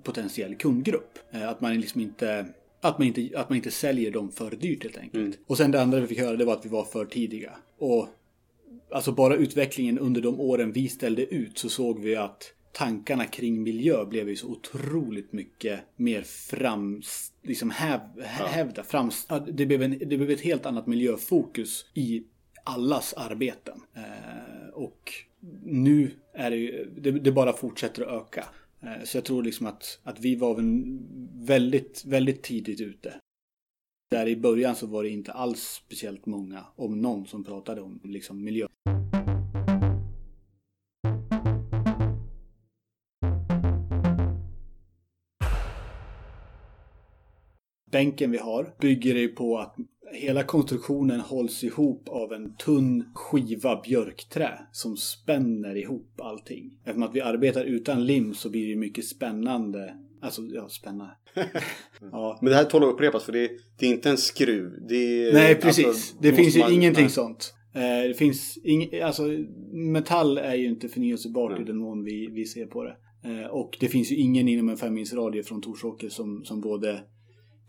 potentiell 0.02 0.54
kundgrupp. 0.54 1.18
Eh, 1.30 1.48
Att 1.48 1.60
man 1.60 1.80
liksom 1.80 2.00
inte 2.00 2.46
att 2.80 2.98
man, 2.98 3.06
inte, 3.06 3.28
att 3.34 3.48
man 3.48 3.56
inte 3.56 3.70
säljer 3.70 4.10
dem 4.10 4.30
för 4.30 4.50
dyrt 4.50 4.82
helt 4.82 4.98
enkelt. 4.98 5.38
Och 5.46 5.56
sen 5.56 5.70
det 5.70 5.82
andra 5.82 6.00
vi 6.00 6.06
fick 6.06 6.18
höra 6.18 6.36
det 6.36 6.44
var 6.44 6.52
att 6.52 6.64
vi 6.64 6.68
var 6.68 6.84
för 6.84 7.04
tidiga. 7.04 7.52
Och 7.78 8.08
alltså 8.90 9.12
bara 9.12 9.36
utvecklingen 9.36 9.98
under 9.98 10.20
de 10.20 10.40
åren 10.40 10.72
vi 10.72 10.88
ställde 10.88 11.34
ut 11.34 11.58
så 11.58 11.68
såg 11.68 12.00
vi 12.00 12.16
att 12.16 12.52
tankarna 12.72 13.26
kring 13.26 13.62
miljö 13.62 14.04
blev 14.04 14.28
ju 14.28 14.36
så 14.36 14.48
otroligt 14.48 15.32
mycket 15.32 15.80
mer 15.96 16.22
fram, 16.22 17.02
liksom 17.42 17.70
häv, 17.70 18.00
hävda. 18.24 18.84
Fram, 18.84 19.10
ja, 19.28 19.38
det, 19.38 19.66
blev 19.66 19.82
en, 19.82 19.98
det 19.98 20.16
blev 20.16 20.30
ett 20.30 20.40
helt 20.40 20.66
annat 20.66 20.86
miljöfokus 20.86 21.86
i 21.94 22.24
allas 22.64 23.14
arbeten. 23.14 23.80
Eh, 23.94 24.68
och 24.72 25.12
nu 25.64 26.10
är 26.32 26.50
det 26.50 26.56
ju, 26.56 26.90
det, 27.00 27.10
det 27.10 27.32
bara 27.32 27.52
fortsätter 27.52 28.02
att 28.02 28.22
öka. 28.22 28.44
Eh, 28.82 29.04
så 29.04 29.16
jag 29.16 29.24
tror 29.24 29.42
liksom 29.42 29.66
att, 29.66 30.00
att 30.02 30.20
vi 30.20 30.36
var 30.36 30.54
väl 30.54 30.98
väldigt, 31.46 32.04
väldigt 32.04 32.42
tidigt 32.42 32.80
ute. 32.80 33.14
Där 34.10 34.28
i 34.28 34.36
början 34.36 34.76
så 34.76 34.86
var 34.86 35.02
det 35.02 35.08
inte 35.08 35.32
alls 35.32 35.60
speciellt 35.60 36.26
många, 36.26 36.64
om 36.76 37.00
någon, 37.00 37.26
som 37.26 37.44
pratade 37.44 37.80
om 37.80 38.00
liksom 38.04 38.44
miljö. 38.44 38.66
Bänken 47.92 48.30
vi 48.30 48.38
har 48.38 48.74
bygger 48.80 49.14
ju 49.14 49.28
på 49.28 49.58
att 49.58 49.76
hela 50.12 50.42
konstruktionen 50.42 51.20
hålls 51.20 51.64
ihop 51.64 52.08
av 52.08 52.32
en 52.32 52.56
tunn 52.56 53.04
skiva 53.14 53.80
björkträ 53.80 54.58
som 54.72 54.96
spänner 54.96 55.76
ihop 55.76 56.20
allting. 56.20 56.78
Eftersom 56.84 57.02
att 57.02 57.14
vi 57.14 57.20
arbetar 57.20 57.64
utan 57.64 58.06
lim 58.06 58.34
så 58.34 58.50
blir 58.50 58.68
det 58.68 58.76
mycket 58.76 59.04
spännande. 59.04 59.94
Alltså, 60.22 60.42
ja, 60.42 60.68
spännande. 60.68 61.14
ja. 62.12 62.38
Men 62.42 62.50
det 62.50 62.56
här 62.56 62.64
tål 62.64 62.82
att 62.82 62.88
upprepas 62.88 63.24
för 63.24 63.32
det 63.32 63.44
är, 63.44 63.50
det 63.78 63.86
är 63.86 63.90
inte 63.90 64.10
en 64.10 64.18
skruv. 64.18 64.72
Är, 64.92 65.32
Nej, 65.32 65.54
precis. 65.54 65.86
Alltså, 65.86 66.16
det 66.20 66.32
finns 66.32 66.56
ju 66.56 66.60
man, 66.60 66.72
ingenting 66.72 67.04
nej. 67.04 67.10
sånt. 67.10 67.54
Eh, 67.74 68.08
det 68.08 68.14
finns 68.14 68.58
ing, 68.64 69.00
alltså 69.00 69.22
metall 69.72 70.38
är 70.38 70.54
ju 70.54 70.66
inte 70.66 70.88
förnyelsebart 70.88 71.52
nej. 71.52 71.60
i 71.60 71.64
den 71.64 71.76
mån 71.76 72.04
vi, 72.04 72.28
vi 72.32 72.44
ser 72.44 72.66
på 72.66 72.84
det. 72.84 72.96
Eh, 73.24 73.46
och 73.46 73.76
det 73.80 73.88
finns 73.88 74.12
ju 74.12 74.16
ingen 74.16 74.48
inom 74.48 74.68
en 74.68 74.76
femmilsradie 74.76 75.42
från 75.42 75.62
Torsåker 75.62 76.08
som, 76.08 76.44
som 76.44 76.60
både 76.60 77.00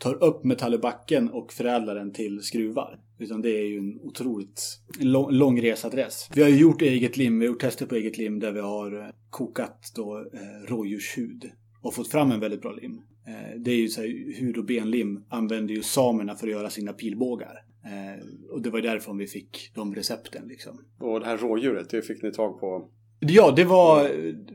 tar 0.03 0.23
upp 0.23 0.43
metall 0.43 0.73
ur 0.73 0.77
backen 0.77 1.29
och 1.29 1.53
förädlar 1.53 1.95
den 1.95 2.13
till 2.13 2.41
skruvar. 2.41 2.99
Utan 3.19 3.41
det 3.41 3.49
är 3.49 3.65
ju 3.65 3.77
en 3.77 3.99
otroligt 4.01 4.79
lång, 4.99 5.31
lång 5.31 5.61
resadress. 5.61 6.29
Vi 6.35 6.41
har 6.41 6.49
ju 6.49 6.57
gjort 6.57 6.81
eget 6.81 7.17
lim, 7.17 7.39
vi 7.39 7.45
har 7.45 7.53
gjort 7.53 7.61
tester 7.61 7.85
på 7.85 7.95
eget 7.95 8.17
lim 8.17 8.39
där 8.39 8.51
vi 8.51 8.59
har 8.59 8.99
eh, 8.99 9.07
kokat 9.29 9.91
då 9.95 10.17
eh, 10.17 10.69
rådjurshud 10.69 11.51
och 11.81 11.93
fått 11.93 12.11
fram 12.11 12.31
en 12.31 12.39
väldigt 12.39 12.61
bra 12.61 12.71
lim. 12.71 13.01
Eh, 13.27 13.59
det 13.59 13.71
är 13.71 13.75
ju 13.75 13.87
så 13.87 14.01
här, 14.01 14.39
hud 14.39 14.57
och 14.57 14.65
benlim 14.65 15.23
använder 15.29 15.73
ju 15.73 15.83
samerna 15.83 16.35
för 16.35 16.47
att 16.47 16.53
göra 16.53 16.69
sina 16.69 16.93
pilbågar. 16.93 17.63
Eh, 17.85 18.51
och 18.51 18.61
det 18.61 18.69
var 18.69 18.81
därifrån 18.81 19.17
vi 19.17 19.27
fick 19.27 19.71
de 19.75 19.95
recepten 19.95 20.47
liksom. 20.47 20.79
Och 20.99 21.19
det 21.19 21.25
här 21.25 21.37
rådjuret, 21.37 21.89
det 21.89 22.01
fick 22.01 22.23
ni 22.23 22.31
tag 22.31 22.59
på? 22.59 22.89
Ja, 23.19 23.53
det 23.55 23.63
var... 23.63 24.09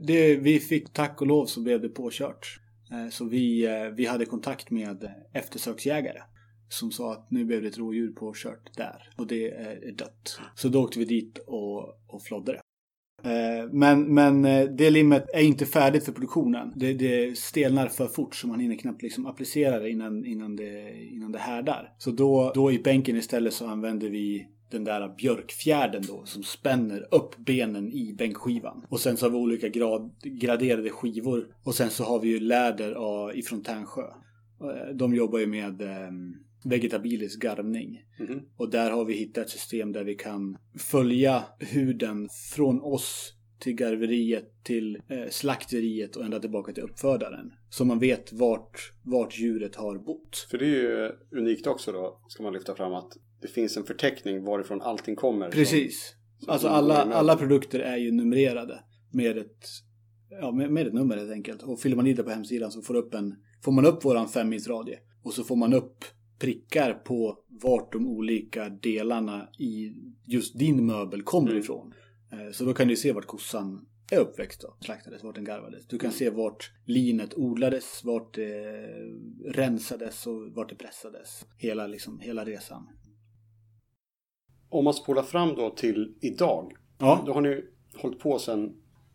Det, 0.06 0.36
vi 0.36 0.60
fick 0.60 0.92
tack 0.92 1.20
och 1.20 1.26
lov 1.26 1.46
så 1.46 1.60
blev 1.60 1.80
det 1.80 1.88
påkört. 1.88 2.60
Eh, 2.92 3.08
så 3.10 3.24
vi, 3.24 3.66
eh, 3.66 3.88
vi 3.96 4.06
hade 4.06 4.24
kontakt 4.24 4.70
med 4.70 5.10
eftersöksjägare. 5.32 6.22
Som 6.70 6.90
sa 6.90 7.12
att 7.12 7.30
nu 7.30 7.44
blev 7.44 7.62
det 7.62 7.68
ett 7.68 7.78
rådjur 7.78 8.12
påkört 8.12 8.76
där. 8.76 9.10
Och 9.16 9.26
det 9.26 9.50
är 9.50 9.92
dött. 9.92 10.40
Så 10.54 10.68
då 10.68 10.82
åkte 10.82 10.98
vi 10.98 11.04
dit 11.04 11.38
och, 11.46 11.78
och 12.06 12.22
flodde 12.22 12.52
det. 12.52 12.60
Eh, 13.30 13.68
men, 13.72 14.14
men 14.14 14.42
det 14.76 14.90
limmet 14.90 15.26
är 15.34 15.42
inte 15.42 15.66
färdigt 15.66 16.04
för 16.04 16.12
produktionen. 16.12 16.72
Det, 16.76 16.92
det 16.92 17.38
stelnar 17.38 17.88
för 17.88 18.06
fort 18.06 18.34
så 18.34 18.46
man 18.48 18.60
hinner 18.60 18.76
knappt 18.76 19.02
liksom 19.02 19.26
applicera 19.26 19.78
det 19.78 19.90
innan, 19.90 20.24
innan, 20.26 20.56
det, 20.56 21.04
innan 21.04 21.32
det 21.32 21.38
härdar. 21.38 21.94
Så 21.98 22.10
då, 22.10 22.52
då 22.54 22.72
i 22.72 22.78
bänken 22.78 23.16
istället 23.16 23.54
så 23.54 23.66
använder 23.66 24.08
vi 24.08 24.48
den 24.70 24.84
där 24.84 25.14
björkfjärden 25.16 26.02
då 26.08 26.24
som 26.24 26.42
spänner 26.42 27.14
upp 27.14 27.36
benen 27.36 27.92
i 27.92 28.14
bänkskivan. 28.18 28.86
Och 28.88 29.00
sen 29.00 29.16
så 29.16 29.26
har 29.26 29.30
vi 29.30 29.36
olika 29.36 29.68
grad, 29.68 30.10
graderade 30.22 30.90
skivor. 30.90 31.46
Och 31.62 31.74
sen 31.74 31.90
så 31.90 32.04
har 32.04 32.20
vi 32.20 32.28
ju 32.28 32.40
läder 32.40 32.96
ifrån 33.38 33.62
Tärnsjö. 33.62 34.02
Eh, 34.60 34.94
de 34.94 35.14
jobbar 35.14 35.38
ju 35.38 35.46
med 35.46 35.82
eh, 35.82 36.10
vegetabilisk 36.64 37.40
garvning. 37.42 38.04
Mm. 38.18 38.40
Och 38.56 38.70
där 38.70 38.90
har 38.90 39.04
vi 39.04 39.14
hittat 39.14 39.44
ett 39.44 39.50
system 39.50 39.92
där 39.92 40.04
vi 40.04 40.14
kan 40.14 40.56
följa 40.78 41.44
huden 41.58 42.28
från 42.54 42.80
oss 42.80 43.34
till 43.58 43.74
garveriet, 43.74 44.64
till 44.64 44.96
eh, 45.08 45.28
slakteriet 45.30 46.16
och 46.16 46.24
ända 46.24 46.40
tillbaka 46.40 46.72
till 46.72 46.82
uppfödaren. 46.82 47.52
Så 47.70 47.84
man 47.84 47.98
vet 47.98 48.32
vart, 48.32 48.92
vart 49.02 49.38
djuret 49.38 49.76
har 49.76 49.98
bott. 49.98 50.46
För 50.50 50.58
det 50.58 50.64
är 50.64 50.68
ju 50.68 51.12
unikt 51.40 51.66
också 51.66 51.92
då, 51.92 52.20
ska 52.28 52.42
man 52.42 52.52
lyfta 52.52 52.74
fram 52.74 52.92
att 52.94 53.12
det 53.40 53.48
finns 53.48 53.76
en 53.76 53.84
förteckning 53.84 54.44
varifrån 54.44 54.82
allting 54.82 55.16
kommer. 55.16 55.50
Precis. 55.50 56.14
Som, 56.38 56.50
alltså 56.50 56.68
alla, 56.68 56.94
alla 56.94 57.36
produkter 57.36 57.80
är 57.80 57.96
ju 57.96 58.12
numrerade 58.12 58.80
med 59.12 59.38
ett, 59.38 59.66
ja, 60.30 60.52
med, 60.52 60.70
med 60.70 60.86
ett 60.86 60.94
nummer 60.94 61.16
helt 61.16 61.32
enkelt. 61.32 61.62
Och 61.62 61.80
fyller 61.80 61.96
man 61.96 62.06
i 62.06 62.14
det 62.14 62.22
på 62.22 62.30
hemsidan 62.30 62.70
så 62.70 62.82
får, 62.82 62.94
upp 62.94 63.14
en, 63.14 63.34
får 63.64 63.72
man 63.72 63.86
upp 63.86 64.04
våran 64.04 64.28
femmilsradie. 64.28 64.98
Och 65.22 65.34
så 65.34 65.44
får 65.44 65.56
man 65.56 65.74
upp 65.74 66.04
prickar 66.38 66.94
på 66.94 67.38
vart 67.62 67.92
de 67.92 68.06
olika 68.06 68.68
delarna 68.68 69.48
i 69.58 69.92
just 70.24 70.58
din 70.58 70.86
möbel 70.86 71.22
kommer 71.22 71.50
mm. 71.50 71.62
ifrån. 71.62 71.94
Eh, 72.32 72.52
så 72.52 72.64
då 72.64 72.74
kan 72.74 72.88
du 72.88 72.96
se 72.96 73.12
vart 73.12 73.26
kossan 73.26 73.86
är 74.10 74.18
uppväxt 74.18 74.64
och 74.64 74.84
slaktades, 74.84 75.24
vart 75.24 75.34
den 75.34 75.44
garvades. 75.44 75.86
Du 75.86 75.98
kan 75.98 76.12
se 76.12 76.30
vart 76.30 76.72
linet 76.84 77.34
odlades, 77.34 78.04
vart 78.04 78.34
det 78.34 78.88
rensades 79.44 80.26
och 80.26 80.52
vart 80.52 80.68
det 80.68 80.74
pressades. 80.74 81.46
Hela, 81.56 81.86
liksom, 81.86 82.20
hela 82.20 82.44
resan. 82.44 82.88
Om 84.68 84.84
man 84.84 84.94
spolar 84.94 85.22
fram 85.22 85.54
då 85.54 85.70
till 85.70 86.14
idag. 86.20 86.72
Ja. 86.98 87.22
Då 87.26 87.32
har 87.32 87.40
ni 87.40 87.64
hållit 87.96 88.18
på 88.18 88.38
sedan 88.38 88.74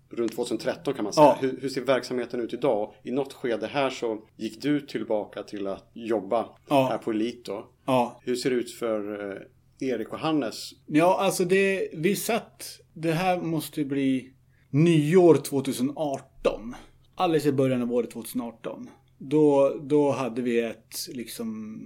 runt 0.09 0.35
2013 0.35 0.93
kan 0.93 1.03
man 1.03 1.13
säga. 1.13 1.27
Ja. 1.27 1.37
Hur, 1.41 1.59
hur, 1.61 1.69
ser 1.69 1.81
verksamheten 1.81 2.39
ut 2.39 2.53
idag? 2.53 2.93
I 3.03 3.11
något 3.11 3.33
skede 3.33 3.67
här 3.67 3.89
så 3.89 4.21
gick 4.37 4.61
du 4.61 4.81
tillbaka 4.81 5.43
till 5.43 5.67
att 5.67 5.91
jobba 5.93 6.49
ja. 6.69 6.87
här 6.87 6.97
på 6.97 7.11
Elit 7.11 7.45
då. 7.45 7.67
Ja. 7.85 8.19
Hur 8.23 8.35
ser 8.35 8.49
det 8.49 8.55
ut 8.55 8.71
för 8.71 9.31
eh, 9.31 9.89
Erik 9.89 10.13
och 10.13 10.19
Hannes? 10.19 10.71
Ja, 10.85 11.17
alltså 11.19 11.45
det, 11.45 11.89
vi 11.93 12.15
satt, 12.15 12.79
det 12.93 13.11
här 13.11 13.41
måste 13.41 13.85
bli 13.85 14.33
nyår 14.69 15.35
2018. 15.35 16.75
Alldeles 17.15 17.45
i 17.45 17.51
början 17.51 17.81
av 17.81 17.93
året 17.93 18.11
2018. 18.11 18.89
Då, 19.17 19.77
då 19.81 20.11
hade 20.11 20.41
vi 20.41 20.59
ett, 20.59 20.95
liksom, 21.09 21.79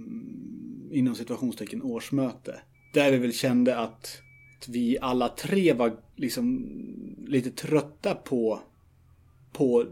inom 0.92 1.14
situationstecken 1.14 1.82
årsmöte. 1.82 2.60
Där 2.98 3.10
vi 3.10 3.18
väl 3.18 3.32
kände 3.32 3.76
att 3.76 4.20
vi 4.68 4.98
alla 5.00 5.28
tre 5.28 5.72
var 5.72 5.92
liksom 6.16 6.66
lite 7.26 7.50
trötta 7.50 8.14
på, 8.14 8.60
på 9.52 9.84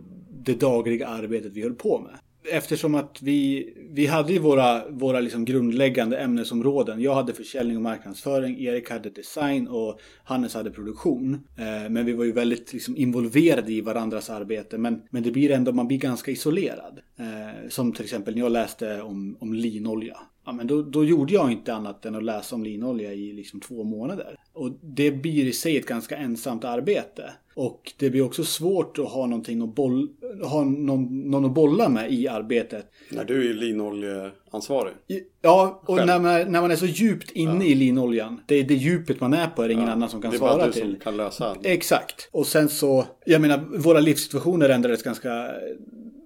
det 0.44 0.60
dagliga 0.60 1.08
arbetet 1.08 1.52
vi 1.52 1.62
höll 1.62 1.74
på 1.74 1.98
med 2.00 2.18
eftersom 2.52 2.94
att 2.94 3.22
vi, 3.22 3.72
vi 3.90 4.06
hade 4.06 4.32
ju 4.32 4.38
våra, 4.38 4.88
våra 4.88 5.20
liksom 5.20 5.44
grundläggande 5.44 6.18
ämnesområden. 6.18 7.00
Jag 7.00 7.14
hade 7.14 7.32
försäljning 7.32 7.76
och 7.76 7.82
marknadsföring, 7.82 8.60
Erik 8.60 8.90
hade 8.90 9.10
design 9.10 9.68
och 9.68 10.00
Hannes 10.24 10.54
hade 10.54 10.70
produktion. 10.70 11.34
Eh, 11.56 11.90
men 11.90 12.06
vi 12.06 12.12
var 12.12 12.24
ju 12.24 12.32
väldigt 12.32 12.72
liksom 12.72 12.96
involverade 12.96 13.72
i 13.72 13.80
varandras 13.80 14.30
arbete. 14.30 14.78
Men, 14.78 15.02
men 15.10 15.22
det 15.22 15.30
blir 15.30 15.50
ändå, 15.50 15.72
man 15.72 15.88
blir 15.88 15.98
ganska 15.98 16.30
isolerad. 16.30 16.98
Eh, 17.18 17.68
som 17.68 17.92
till 17.92 18.04
exempel 18.04 18.34
när 18.34 18.42
jag 18.42 18.52
läste 18.52 19.02
om, 19.02 19.36
om 19.40 19.54
linolja. 19.54 20.16
Ja, 20.46 20.52
men 20.52 20.66
då, 20.66 20.82
då 20.82 21.04
gjorde 21.04 21.35
jag 21.35 21.52
inte 21.52 21.74
annat 21.74 22.06
än 22.06 22.14
att 22.14 22.24
läsa 22.24 22.54
om 22.54 22.64
linolja 22.64 23.12
i 23.12 23.32
liksom 23.32 23.61
två 23.61 23.85
månader. 23.85 24.37
Och 24.52 24.70
det 24.82 25.11
blir 25.11 25.46
i 25.46 25.52
sig 25.52 25.76
ett 25.76 25.87
ganska 25.87 26.16
ensamt 26.16 26.64
arbete. 26.64 27.30
Och 27.54 27.92
det 27.98 28.11
blir 28.11 28.22
också 28.22 28.44
svårt 28.44 28.98
att 28.98 29.09
ha 29.09 29.26
någonting 29.26 29.62
att, 29.62 29.74
boll, 29.74 30.09
ha 30.42 30.64
någon, 30.64 31.30
någon 31.30 31.44
att 31.44 31.54
bolla 31.54 31.88
med 31.88 32.12
i 32.12 32.28
arbetet. 32.28 32.90
När 33.11 33.24
du 33.24 33.50
är 33.50 33.54
linoljeansvarig. 33.54 34.94
Ja, 35.42 35.82
och 35.87 35.96
när 35.96 36.20
man, 36.20 36.52
när 36.52 36.61
man 36.61 36.70
är 36.70 36.76
så 36.76 36.87
djupt 36.87 37.30
inne 37.30 37.64
ja. 37.64 37.70
i 37.70 37.74
linoljan. 37.74 38.40
Det 38.46 38.54
är 38.54 38.64
det 38.64 38.74
djupet 38.74 39.20
man 39.20 39.35
är 39.35 39.46
på, 39.46 39.62
är 39.62 39.68
det 39.68 39.74
ingen 39.74 39.87
ja. 39.87 39.92
annan 39.92 40.09
som 40.09 40.22
kan 40.22 40.32
svara 40.32 40.52
till. 40.52 40.59
Det 40.59 40.64
är 40.64 40.66
bara 40.66 40.66
du 40.66 40.72
till. 40.72 40.90
som 40.90 41.00
kan 41.00 41.16
lösa. 41.16 41.56
Exakt. 41.62 42.28
Och 42.32 42.46
sen 42.46 42.68
så, 42.68 43.06
jag 43.26 43.40
menar, 43.40 43.59
våra 43.78 44.00
livssituationer 44.00 44.68
ändrades 44.68 45.02
ganska 45.02 45.50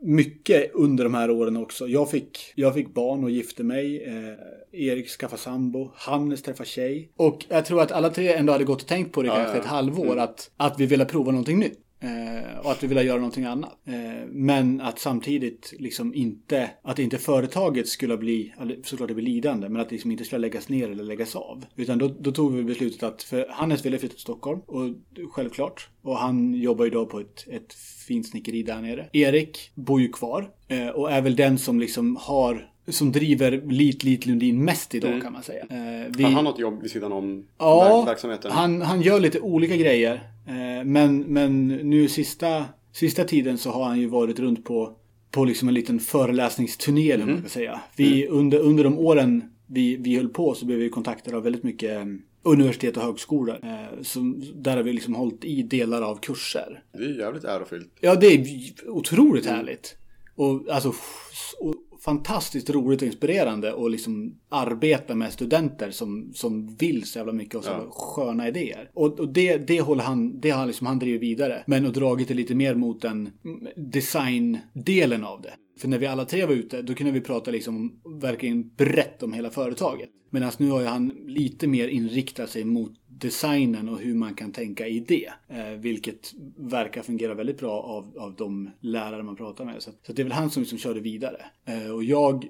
mycket 0.02 0.70
under 0.74 1.04
de 1.04 1.14
här 1.14 1.30
åren 1.30 1.56
också. 1.56 1.88
Jag 1.88 2.10
fick, 2.10 2.52
jag 2.54 2.74
fick 2.74 2.94
barn 2.94 3.24
och 3.24 3.30
gifte 3.30 3.62
mig. 3.62 4.04
Eh, 4.04 4.34
Erik 4.72 5.08
skaffade 5.08 5.42
sambo. 5.42 5.90
Hannes 5.94 6.42
träffade 6.42 6.68
tjej. 6.68 7.12
Och 7.16 7.46
jag 7.48 7.64
tror 7.64 7.82
att 7.82 7.92
alla 7.92 8.10
tre 8.10 8.32
ändå 8.32 8.52
hade 8.52 8.64
gått 8.64 8.82
och 8.82 8.88
tänkt 8.88 9.12
på 9.12 9.22
det 9.22 9.28
ja, 9.28 9.34
kanske 9.34 9.58
ett 9.58 9.64
halvår. 9.64 10.04
Mm. 10.04 10.18
Att, 10.18 10.50
att 10.56 10.80
vi 10.80 10.86
ville 10.86 11.04
prova 11.04 11.32
någonting 11.32 11.58
nytt. 11.58 11.78
Eh, 12.00 12.58
och 12.58 12.72
att 12.72 12.82
vi 12.82 12.86
ville 12.86 13.02
göra 13.02 13.16
någonting 13.16 13.44
annat. 13.44 13.78
Eh, 13.84 14.26
men 14.28 14.80
att 14.80 14.98
samtidigt 14.98 15.74
liksom 15.78 16.14
inte, 16.14 16.70
att 16.82 16.98
inte 16.98 17.18
företaget 17.18 17.88
skulle 17.88 18.16
bli, 18.16 18.54
såklart 18.84 19.08
det 19.08 19.14
blir 19.14 19.24
lidande, 19.24 19.68
men 19.68 19.82
att 19.82 19.88
det 19.88 19.94
liksom 19.94 20.10
inte 20.10 20.24
skulle 20.24 20.38
läggas 20.38 20.68
ner 20.68 20.90
eller 20.90 21.04
läggas 21.04 21.36
av. 21.36 21.64
Utan 21.76 21.98
då, 21.98 22.08
då 22.08 22.32
tog 22.32 22.52
vi 22.52 22.64
beslutet 22.64 23.02
att, 23.02 23.22
för 23.22 23.46
Hannes 23.50 23.86
ville 23.86 23.98
flytta 23.98 24.12
till 24.12 24.22
Stockholm, 24.22 24.60
och 24.66 24.88
självklart. 25.32 25.88
Och 26.02 26.18
han 26.18 26.54
jobbar 26.54 26.84
ju 26.84 26.90
då 26.90 27.06
på 27.06 27.20
ett, 27.20 27.48
ett 27.48 27.74
fint 28.08 28.26
snickeri 28.26 28.62
där 28.62 28.80
nere. 28.80 29.08
Erik 29.12 29.72
bor 29.74 30.00
ju 30.00 30.08
kvar 30.08 30.50
eh, 30.68 30.88
och 30.88 31.12
är 31.12 31.20
väl 31.20 31.36
den 31.36 31.58
som 31.58 31.80
liksom 31.80 32.16
har 32.20 32.70
som 32.92 33.12
driver 33.12 33.62
Lit 33.66 34.04
Lit 34.04 34.26
Lundin 34.26 34.64
mest 34.64 34.94
idag 34.94 35.10
mm. 35.10 35.22
kan 35.22 35.32
man 35.32 35.42
säga. 35.42 35.62
Eh, 35.70 36.12
vi... 36.16 36.22
Har 36.22 36.30
han 36.30 36.44
något 36.44 36.58
jobb 36.58 36.82
vid 36.82 36.90
sidan 36.90 37.12
om 37.12 37.46
ja, 37.58 38.04
verksamheten? 38.06 38.50
Han, 38.50 38.82
han 38.82 39.02
gör 39.02 39.20
lite 39.20 39.40
olika 39.40 39.76
grejer. 39.76 40.14
Eh, 40.46 40.84
men, 40.84 41.18
men 41.18 41.68
nu 41.68 42.08
sista, 42.08 42.64
sista 42.92 43.24
tiden 43.24 43.58
så 43.58 43.70
har 43.70 43.84
han 43.84 44.00
ju 44.00 44.06
varit 44.06 44.38
runt 44.38 44.64
på, 44.64 44.92
på 45.30 45.44
liksom 45.44 45.68
en 45.68 45.74
liten 45.74 46.00
föreläsningsturné 46.00 47.12
mm. 47.12 47.28
man 47.28 47.40
kan 47.40 47.50
säga. 47.50 47.80
Vi, 47.96 48.26
mm. 48.26 48.38
under, 48.38 48.58
under 48.58 48.84
de 48.84 48.98
åren 48.98 49.44
vi, 49.66 49.96
vi 49.96 50.16
höll 50.16 50.28
på 50.28 50.54
så 50.54 50.66
blev 50.66 50.78
vi 50.78 50.88
kontaktade 50.88 51.36
av 51.36 51.42
väldigt 51.42 51.62
mycket 51.62 51.90
eh, 51.90 52.04
universitet 52.42 52.96
och 52.96 53.02
högskolor. 53.02 53.58
Eh, 53.62 54.02
som, 54.02 54.42
där 54.54 54.76
har 54.76 54.82
vi 54.82 54.92
liksom 54.92 55.14
hållit 55.14 55.44
i 55.44 55.62
delar 55.62 56.02
av 56.02 56.16
kurser. 56.16 56.82
Det 56.92 57.04
är 57.04 57.18
jävligt 57.18 57.44
ärofyllt. 57.44 57.92
Ja, 58.00 58.14
det 58.14 58.26
är 58.26 58.46
otroligt 58.88 59.46
mm. 59.46 59.56
härligt. 59.56 59.96
Och 60.34 60.68
alltså, 60.70 60.94
fantastiskt 62.04 62.70
roligt 62.70 63.02
och 63.02 63.06
inspirerande 63.06 63.84
att 63.84 63.90
liksom 63.90 64.34
arbeta 64.48 65.14
med 65.14 65.32
studenter 65.32 65.90
som, 65.90 66.32
som 66.34 66.76
vill 66.76 67.04
så 67.04 67.18
jävla 67.18 67.32
mycket 67.32 67.54
och 67.54 67.64
så 67.64 67.70
Ja. 67.70 67.90
sköna 67.90 68.48
idéer. 68.48 68.90
Och, 68.94 69.20
och 69.20 69.28
det, 69.28 69.56
det 69.56 69.80
håller 69.80 70.04
han, 70.04 70.40
det 70.40 70.50
har 70.50 70.66
liksom 70.66 70.86
han 70.86 70.98
drivit 70.98 71.22
vidare. 71.22 71.64
Men 71.66 71.86
och 71.86 71.92
dragit 71.92 72.28
det 72.28 72.34
lite 72.34 72.54
mer 72.54 72.74
mot 72.74 73.02
den 73.02 73.30
mm, 73.44 73.66
designdelen 73.76 75.24
av 75.24 75.42
det. 75.42 75.52
För 75.80 75.88
när 75.88 75.98
vi 75.98 76.06
alla 76.06 76.24
tre 76.24 76.46
var 76.46 76.54
ute, 76.54 76.82
då 76.82 76.94
kunde 76.94 77.12
vi 77.12 77.20
prata 77.20 77.50
liksom 77.50 78.00
verkligen 78.20 78.68
brett 78.74 79.22
om 79.22 79.32
hela 79.32 79.50
företaget. 79.50 80.08
Medan 80.30 80.52
nu 80.58 80.70
har 80.70 80.80
ju 80.80 80.86
han 80.86 81.08
lite 81.26 81.66
mer 81.66 81.88
inriktat 81.88 82.50
sig 82.50 82.64
mot 82.64 82.92
designen 83.20 83.88
och 83.88 83.98
hur 83.98 84.14
man 84.14 84.34
kan 84.34 84.52
tänka 84.52 84.88
i 84.88 85.00
det. 85.00 85.32
Eh, 85.48 85.78
vilket 85.78 86.32
verkar 86.56 87.02
fungera 87.02 87.34
väldigt 87.34 87.58
bra 87.58 87.82
av, 87.82 88.18
av 88.18 88.34
de 88.34 88.70
lärare 88.80 89.22
man 89.22 89.36
pratar 89.36 89.64
med. 89.64 89.82
Så, 89.82 89.90
så 90.02 90.12
det 90.12 90.22
är 90.22 90.24
väl 90.24 90.32
han 90.32 90.50
som 90.50 90.62
liksom 90.62 90.78
körde 90.78 91.00
vidare. 91.00 91.44
Eh, 91.64 91.90
och 91.90 92.04
jag 92.04 92.48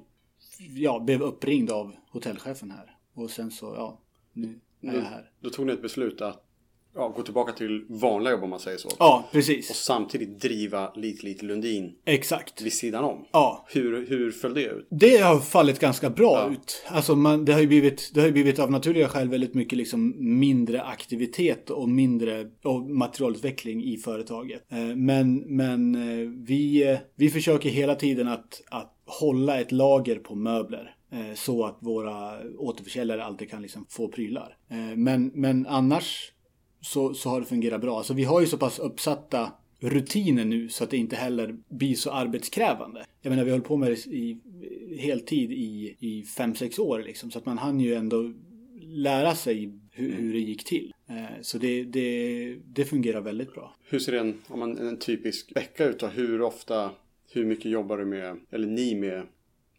ja, 0.58 1.00
blev 1.00 1.22
uppringd 1.22 1.70
av 1.70 1.94
hotellchefen 2.10 2.70
här. 2.70 2.96
Och 3.14 3.30
sen 3.30 3.50
så, 3.50 3.66
ja, 3.66 4.00
nu 4.32 4.60
är 4.80 4.94
jag 4.94 5.02
här. 5.02 5.30
Då 5.40 5.50
tog 5.50 5.66
ni 5.66 5.72
ett 5.72 5.82
beslut 5.82 6.20
att 6.20 6.49
ja, 6.94 7.08
gå 7.16 7.22
tillbaka 7.22 7.52
till 7.52 7.84
vanliga 7.88 8.32
jobb 8.32 8.42
om 8.44 8.50
man 8.50 8.60
säger 8.60 8.78
så. 8.78 8.88
Ja, 8.98 9.24
Och 9.26 9.32
precis. 9.32 9.68
samtidigt 9.74 10.40
driva 10.40 10.92
lite, 10.94 11.26
lite 11.26 11.44
Lundin 11.44 11.92
Exakt. 12.04 12.62
vid 12.62 12.72
sidan 12.72 13.04
om. 13.04 13.24
Ja. 13.32 13.66
Hur, 13.68 14.06
hur 14.06 14.30
föll 14.30 14.54
det 14.54 14.64
ut? 14.64 14.86
Det 14.90 15.16
har 15.16 15.38
fallit 15.40 15.78
ganska 15.78 16.10
bra 16.10 16.46
Ja. 16.46 16.52
ut. 16.52 16.82
Alltså 16.88 17.16
man, 17.16 17.44
det, 17.44 17.52
har 17.52 17.60
ju 17.60 17.66
blivit, 17.66 18.10
det 18.14 18.20
har 18.20 18.26
ju 18.26 18.32
blivit 18.32 18.58
av 18.58 18.70
naturliga 18.70 19.08
skäl 19.08 19.28
väldigt 19.28 19.54
mycket 19.54 19.78
liksom 19.78 20.14
mindre 20.38 20.82
aktivitet 20.82 21.70
och 21.70 21.88
mindre 21.88 22.46
och 22.64 22.82
materialutveckling 22.90 23.84
i 23.84 23.96
företaget. 23.96 24.62
Eh, 24.72 24.78
Men, 24.96 25.36
men 25.36 25.94
eh, 25.94 26.28
vi, 26.46 26.98
vi 27.16 27.30
försöker 27.30 27.68
hela 27.70 27.94
tiden 27.94 28.28
att, 28.28 28.62
att 28.70 28.96
hålla 29.20 29.60
ett 29.60 29.72
lager 29.72 30.16
på 30.18 30.34
möbler. 30.34 30.94
eh, 31.12 31.34
Så 31.34 31.64
att 31.64 31.78
våra 31.80 32.32
återförsäljare 32.58 33.24
alltid 33.24 33.50
kan 33.50 33.62
liksom 33.62 33.86
få 33.88 34.08
prylar. 34.08 34.56
Men, 34.96 35.30
men 35.34 35.66
annars 35.66 36.32
så, 36.80 37.14
så 37.14 37.28
har 37.28 37.40
det 37.40 37.46
fungerat 37.46 37.80
bra. 37.80 37.96
Alltså 37.98 38.14
vi 38.14 38.24
har 38.24 38.40
ju 38.40 38.46
så 38.46 38.56
pass 38.58 38.78
uppsatta 38.78 39.52
rutiner 39.80 40.44
nu 40.44 40.68
så 40.68 40.84
att 40.84 40.90
det 40.90 40.96
inte 40.96 41.16
heller 41.16 41.56
blir 41.68 41.94
så 41.94 42.10
arbetskrävande. 42.10 43.04
Jag 43.22 43.30
menar 43.30 43.44
vi 43.44 43.50
hållit 43.50 43.66
på 43.66 43.76
med 43.76 43.90
det 43.90 44.06
i 44.06 44.38
heltid 44.98 45.52
i, 45.52 45.96
i 45.98 46.22
fem 46.22 46.54
sex 46.54 46.78
år 46.78 47.02
liksom. 47.06 47.30
Så 47.30 47.38
att 47.38 47.46
man 47.46 47.58
hann 47.58 47.80
ju 47.80 47.94
ändå 47.94 48.32
lära 48.82 49.34
sig 49.34 49.72
hur, 49.92 50.12
hur 50.12 50.32
det 50.32 50.38
gick 50.38 50.64
till. 50.64 50.92
Eh, 51.08 51.40
Så 51.42 51.58
det, 51.58 51.84
det, 51.84 52.56
det 52.66 52.84
fungerar 52.84 53.20
väldigt 53.20 53.54
bra. 53.54 53.74
Hur 53.84 53.98
ser 53.98 54.12
en, 54.12 54.40
om 54.46 54.58
man, 54.58 54.78
en 54.78 54.98
typisk 54.98 55.56
vecka 55.56 55.84
ut 55.84 55.98
då? 55.98 56.06
Hur 56.06 56.42
ofta, 56.42 56.90
hur 57.32 57.44
mycket 57.44 57.70
jobbar 57.70 57.98
du 57.98 58.04
med, 58.04 58.36
eller 58.50 58.66
ni 58.66 58.94
med 58.94 59.22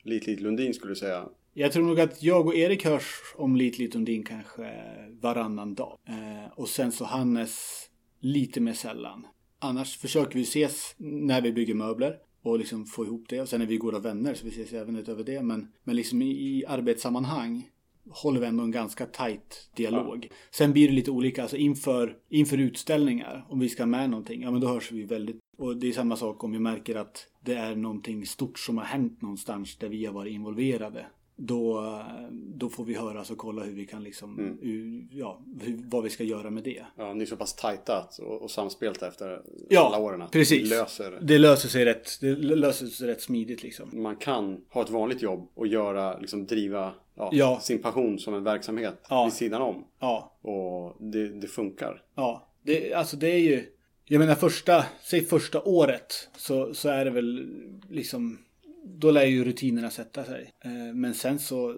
Lite 0.03 0.31
Lundin 0.35 0.73
skulle 0.73 0.91
du 0.91 0.95
säga? 0.95 1.25
Jag 1.53 1.71
tror 1.71 1.83
nog 1.83 1.99
att 1.99 2.23
jag 2.23 2.47
och 2.47 2.55
Erik 2.55 2.85
hörs 2.85 3.05
om 3.35 3.55
lite 3.55 3.81
lite 3.81 3.97
Lundin 3.97 4.23
kanske 4.23 4.71
varannan 5.21 5.75
dag. 5.75 5.97
Eh, 6.07 6.51
och 6.55 6.69
sen 6.69 6.91
så 6.91 7.05
Hannes 7.05 7.85
lite 8.19 8.61
mer 8.61 8.73
sällan. 8.73 9.27
Annars 9.59 9.97
försöker 9.97 10.35
vi 10.35 10.41
ses 10.41 10.95
när 10.97 11.41
vi 11.41 11.51
bygger 11.51 11.73
möbler 11.73 12.17
och 12.43 12.59
liksom 12.59 12.85
få 12.85 13.05
ihop 13.05 13.25
det. 13.29 13.41
Och 13.41 13.49
sen 13.49 13.61
är 13.61 13.65
vi 13.65 13.77
goda 13.77 13.99
vänner 13.99 14.33
så 14.33 14.45
vi 14.45 14.51
ses 14.51 14.73
även 14.73 14.95
utöver 14.95 15.23
det. 15.23 15.41
Men, 15.41 15.67
men 15.83 15.95
liksom 15.95 16.21
i, 16.21 16.25
i 16.25 16.65
arbetssammanhang 16.65 17.69
håller 18.09 18.39
vi 18.39 18.45
ändå 18.45 18.63
en 18.63 18.71
ganska 18.71 19.05
tajt 19.05 19.71
dialog. 19.75 20.29
Sen 20.51 20.73
blir 20.73 20.87
det 20.87 20.93
lite 20.93 21.11
olika, 21.11 21.41
alltså 21.41 21.57
inför, 21.57 22.17
inför 22.29 22.57
utställningar, 22.57 23.45
om 23.49 23.59
vi 23.59 23.69
ska 23.69 23.85
med 23.85 24.09
någonting, 24.09 24.41
ja 24.41 24.51
men 24.51 24.61
då 24.61 24.67
hörs 24.67 24.91
vi 24.91 25.03
väldigt. 25.03 25.39
Och 25.57 25.77
det 25.77 25.87
är 25.87 25.91
samma 25.91 26.15
sak 26.15 26.43
om 26.43 26.51
vi 26.51 26.59
märker 26.59 26.95
att 26.95 27.27
det 27.41 27.53
är 27.53 27.75
någonting 27.75 28.25
stort 28.25 28.59
som 28.59 28.77
har 28.77 28.85
hänt 28.85 29.21
någonstans 29.21 29.77
där 29.77 29.89
vi 29.89 30.05
har 30.05 30.13
varit 30.13 30.33
involverade. 30.33 31.05
Då, 31.43 31.95
då 32.31 32.69
får 32.69 32.85
vi 32.85 32.93
höras 32.95 33.31
och 33.31 33.37
kolla 33.37 33.63
hur 33.63 33.73
vi 33.73 33.85
kan 33.85 34.03
liksom, 34.03 34.57
hur, 34.61 35.07
ja, 35.11 35.41
hur, 35.61 35.79
vad 35.85 36.03
vi 36.03 36.09
ska 36.09 36.23
göra 36.23 36.49
med 36.49 36.63
det. 36.63 36.85
Ja, 36.97 37.13
ni 37.13 37.21
är 37.21 37.25
så 37.25 37.35
pass 37.35 37.55
tajta 37.55 38.07
och, 38.19 38.41
och 38.41 38.51
samspelta 38.51 39.07
efter 39.07 39.41
Ja, 39.69 39.85
alla 39.87 39.97
åren. 39.97 40.21
Att 40.21 40.31
precis. 40.31 40.63
ni 40.63 40.69
löser 40.69 41.19
Det 41.21 41.37
löser 41.37 41.69
sig 41.69 41.85
rätt, 41.85 42.09
det 42.21 42.35
löser 42.35 42.85
sig 42.85 43.07
rätt 43.07 43.21
smidigt 43.21 43.63
liksom. 43.63 43.89
Man 43.93 44.15
kan 44.15 44.61
ha 44.69 44.81
ett 44.81 44.89
vanligt 44.89 45.21
jobb 45.21 45.49
och 45.53 45.67
göra, 45.67 46.17
liksom 46.17 46.45
driva 46.45 46.93
ja, 47.15 47.29
Ja. 47.33 47.59
sin 47.61 47.81
passion 47.81 48.19
som 48.19 48.33
en 48.33 48.43
verksamhet 48.43 49.05
Ja. 49.09 49.23
vid 49.25 49.33
sidan 49.33 49.61
om. 49.61 49.85
Ja, 49.99 50.37
Och 50.41 50.95
det, 51.11 51.27
det 51.27 51.47
funkar. 51.47 52.01
Ja, 52.15 52.47
det, 52.63 52.93
alltså 52.93 53.17
det 53.17 53.27
är 53.29 53.39
ju... 53.39 53.65
Jag 54.05 54.19
menar 54.19 54.35
första, 54.35 54.85
säg 55.03 55.23
första 55.25 55.61
året 55.61 56.29
så, 56.37 56.73
så 56.73 56.89
är 56.89 57.05
det 57.05 57.11
väl 57.11 57.49
liksom... 57.89 58.37
Då 58.83 59.11
lär 59.11 59.25
ju 59.25 59.43
rutinerna 59.45 59.89
sätta 59.89 60.23
sig. 60.23 60.51
Eh, 60.63 60.93
Men 60.95 61.13
sen 61.13 61.39
så 61.39 61.75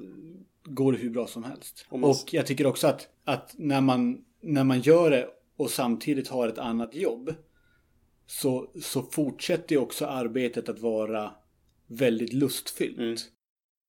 går 0.66 0.92
det 0.92 0.98
hur 0.98 1.10
bra 1.10 1.28
som 1.28 1.44
helst. 1.44 1.86
Man- 1.92 2.04
Och 2.04 2.18
jag 2.32 2.46
tycker 2.48 2.66
också 2.66 2.88
att, 2.88 3.08
att 3.24 3.54
när, 3.58 3.82
man, 3.82 4.26
när 4.42 4.64
man 4.64 4.82
gör 4.82 5.12
det 5.12 5.28
och 5.58 5.70
samtidigt 5.70 6.28
har 6.28 6.48
ett 6.48 6.58
annat 6.58 6.96
jobb 6.96 7.34
så, 8.26 8.72
så 8.82 9.02
fortsätter 9.02 9.76
ju 9.76 9.82
också 9.82 10.06
arbetet 10.06 10.70
att 10.70 10.80
vara 10.80 11.32
väldigt 11.88 12.34
lustfyllt. 12.34 12.98
Mm. 12.98 13.16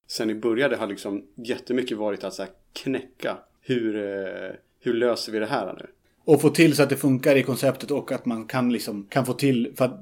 Sen 0.08 0.30
i 0.30 0.34
början 0.34 0.70
det 0.70 0.76
har 0.76 0.86
liksom 0.86 1.24
jättemycket 1.36 1.98
varit 1.98 2.24
att 2.24 2.34
så 2.34 2.46
knäcka. 2.72 3.38
Hur, 3.60 3.96
eh, 3.96 4.50
hur 4.80 4.94
löser 4.94 5.32
vi 5.32 5.38
det 5.38 5.46
här 5.46 5.74
nu? 5.78 5.86
Och 6.24 6.40
få 6.40 6.50
till 6.50 6.76
så 6.76 6.82
att 6.82 6.88
det 6.90 6.96
funkar 6.96 7.36
i 7.36 7.42
konceptet 7.42 7.90
och 7.90 8.12
att 8.12 8.26
man 8.26 8.46
kan 8.46 8.72
liksom 8.72 9.06
kan 9.10 9.26
få 9.26 9.32
till 9.32 9.72
för 9.76 9.84
att 9.84 10.00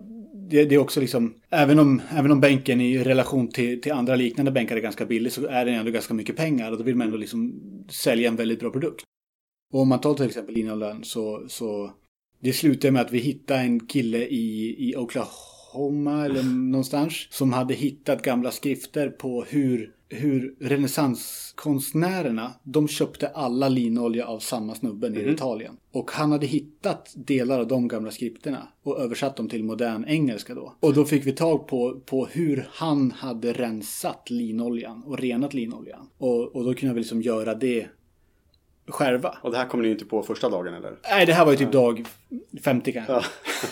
det, 0.53 0.65
det 0.65 0.75
är 0.75 0.79
också 0.79 1.01
liksom 1.01 1.35
även 1.51 1.79
om, 1.79 2.03
även 2.11 2.31
om 2.33 2.41
bänken 2.41 2.81
i 2.81 2.99
relation 2.99 3.49
till, 3.49 3.81
till 3.81 3.93
andra 3.93 4.17
liknande 4.17 4.51
bänkar 4.51 4.77
är 4.77 4.81
ganska 4.81 5.07
billig 5.07 5.33
så 5.33 5.47
är 5.47 5.65
den 5.65 5.75
ändå 5.75 5.91
ganska 5.91 6.15
mycket 6.15 6.37
pengar 6.37 6.73
och 6.73 6.79
då 6.79 6.85
vill 6.85 6.97
man 6.97 7.07
ändå 7.07 7.17
liksom 7.17 7.61
sälja 7.89 8.29
en 8.29 8.37
väldigt 8.37 8.61
bra 8.61 8.71
produkt. 8.71 9.05
Och 9.73 9.81
om 9.81 9.89
man 9.89 10.01
tar 10.01 10.15
till 10.15 10.27
exempel 10.27 10.55
linolön 10.55 11.05
så, 11.05 11.45
så 11.49 11.93
det 12.41 12.53
slutar 12.53 12.91
med 12.91 13.03
att 13.03 13.13
vi 13.13 13.19
hittar 13.19 13.59
en 13.59 13.87
kille 13.87 14.19
i, 14.19 14.77
i 14.89 14.97
Oklahoma 14.97 15.52
eller 15.75 16.43
någonstans 16.43 17.27
som 17.31 17.53
hade 17.53 17.75
hittat 17.75 18.23
gamla 18.23 18.51
skrifter 18.51 19.09
på 19.09 19.45
hur, 19.49 19.91
hur 20.09 20.55
renässanskonstnärerna, 20.61 22.53
de 22.63 22.89
köpte 22.89 23.29
alla 23.29 23.69
linolja 23.69 24.27
av 24.27 24.39
samma 24.39 24.75
snubbe 24.75 25.09
nere 25.09 25.31
i 25.31 25.33
Italien. 25.33 25.77
Och 25.93 26.11
han 26.11 26.33
hade 26.33 26.47
hittat 26.47 27.13
delar 27.15 27.61
av 27.61 27.67
de 27.67 27.89
gamla 27.89 28.11
skrifterna 28.11 28.69
och 28.83 29.01
översatt 29.01 29.37
dem 29.37 29.49
till 29.49 29.65
modern 29.65 30.05
engelska 30.05 30.55
då. 30.55 30.75
Och 30.81 30.95
då 30.95 31.05
fick 31.05 31.27
vi 31.27 31.33
tag 31.33 31.69
på, 31.69 32.01
på 32.07 32.27
hur 32.27 32.69
han 32.71 33.11
hade 33.11 33.53
rensat 33.53 34.31
linoljan 34.31 35.03
och 35.07 35.19
renat 35.19 35.55
linoljan. 35.55 36.09
Och, 36.19 36.57
och 36.57 36.65
då 36.65 36.75
kunde 36.75 36.95
vi 36.95 37.01
liksom 37.01 37.23
göra 37.23 37.55
det 37.55 37.87
själva. 38.89 39.37
Och 39.43 39.51
det 39.51 39.57
här 39.57 39.69
kommer 39.69 39.85
ni 39.85 39.91
inte 39.91 40.05
på 40.05 40.23
första 40.23 40.49
dagen 40.49 40.75
eller? 40.75 40.97
Nej, 41.11 41.27
det 41.27 41.33
här 41.33 41.45
var 41.45 41.53
ju 41.53 41.59
typ 41.59 41.73
dag 41.73 42.05
50 42.65 42.93
kanske. 42.93 43.13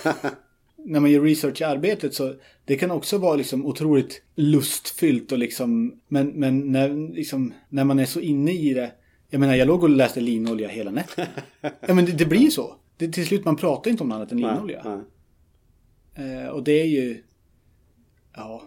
Ja. 0.05 0.13
När 0.91 1.01
man 1.01 1.11
gör 1.11 1.21
research 1.21 1.61
i 1.61 1.65
arbetet 1.65 2.15
så 2.15 2.35
det 2.65 2.77
kan 2.77 2.91
också 2.91 3.19
vara 3.19 3.37
liksom 3.37 3.67
otroligt 3.67 4.23
lustfyllt 4.35 5.33
och 5.33 5.39
liksom 5.39 6.01
men, 6.09 6.29
men 6.29 6.73
när, 6.73 7.15
liksom, 7.15 7.55
när 7.69 7.85
man 7.85 7.99
är 7.99 8.05
så 8.05 8.21
inne 8.21 8.53
i 8.53 8.75
det. 8.75 8.93
Jag 9.29 9.41
menar, 9.41 9.55
jag 9.55 9.69
låg 9.69 9.83
och 9.83 9.91
läste 9.91 10.21
linolja 10.21 10.69
hela 10.69 10.91
natten. 10.91 11.27
ja, 11.61 11.95
men 11.95 12.05
det, 12.05 12.13
det 12.13 12.27
blir 12.27 12.41
ju 12.41 12.51
så. 12.51 12.75
Det, 12.97 13.09
till 13.09 13.27
slut 13.27 13.45
man 13.45 13.57
pratar 13.57 13.91
inte 13.91 14.03
om 14.03 14.13
annat 14.13 14.33
än 14.33 14.41
linolja. 14.41 14.83
Nej, 14.85 14.99
nej. 16.15 16.45
Eh, 16.45 16.49
och 16.49 16.63
det 16.63 16.81
är 16.81 16.87
ju... 16.87 17.23
Ja. 18.37 18.63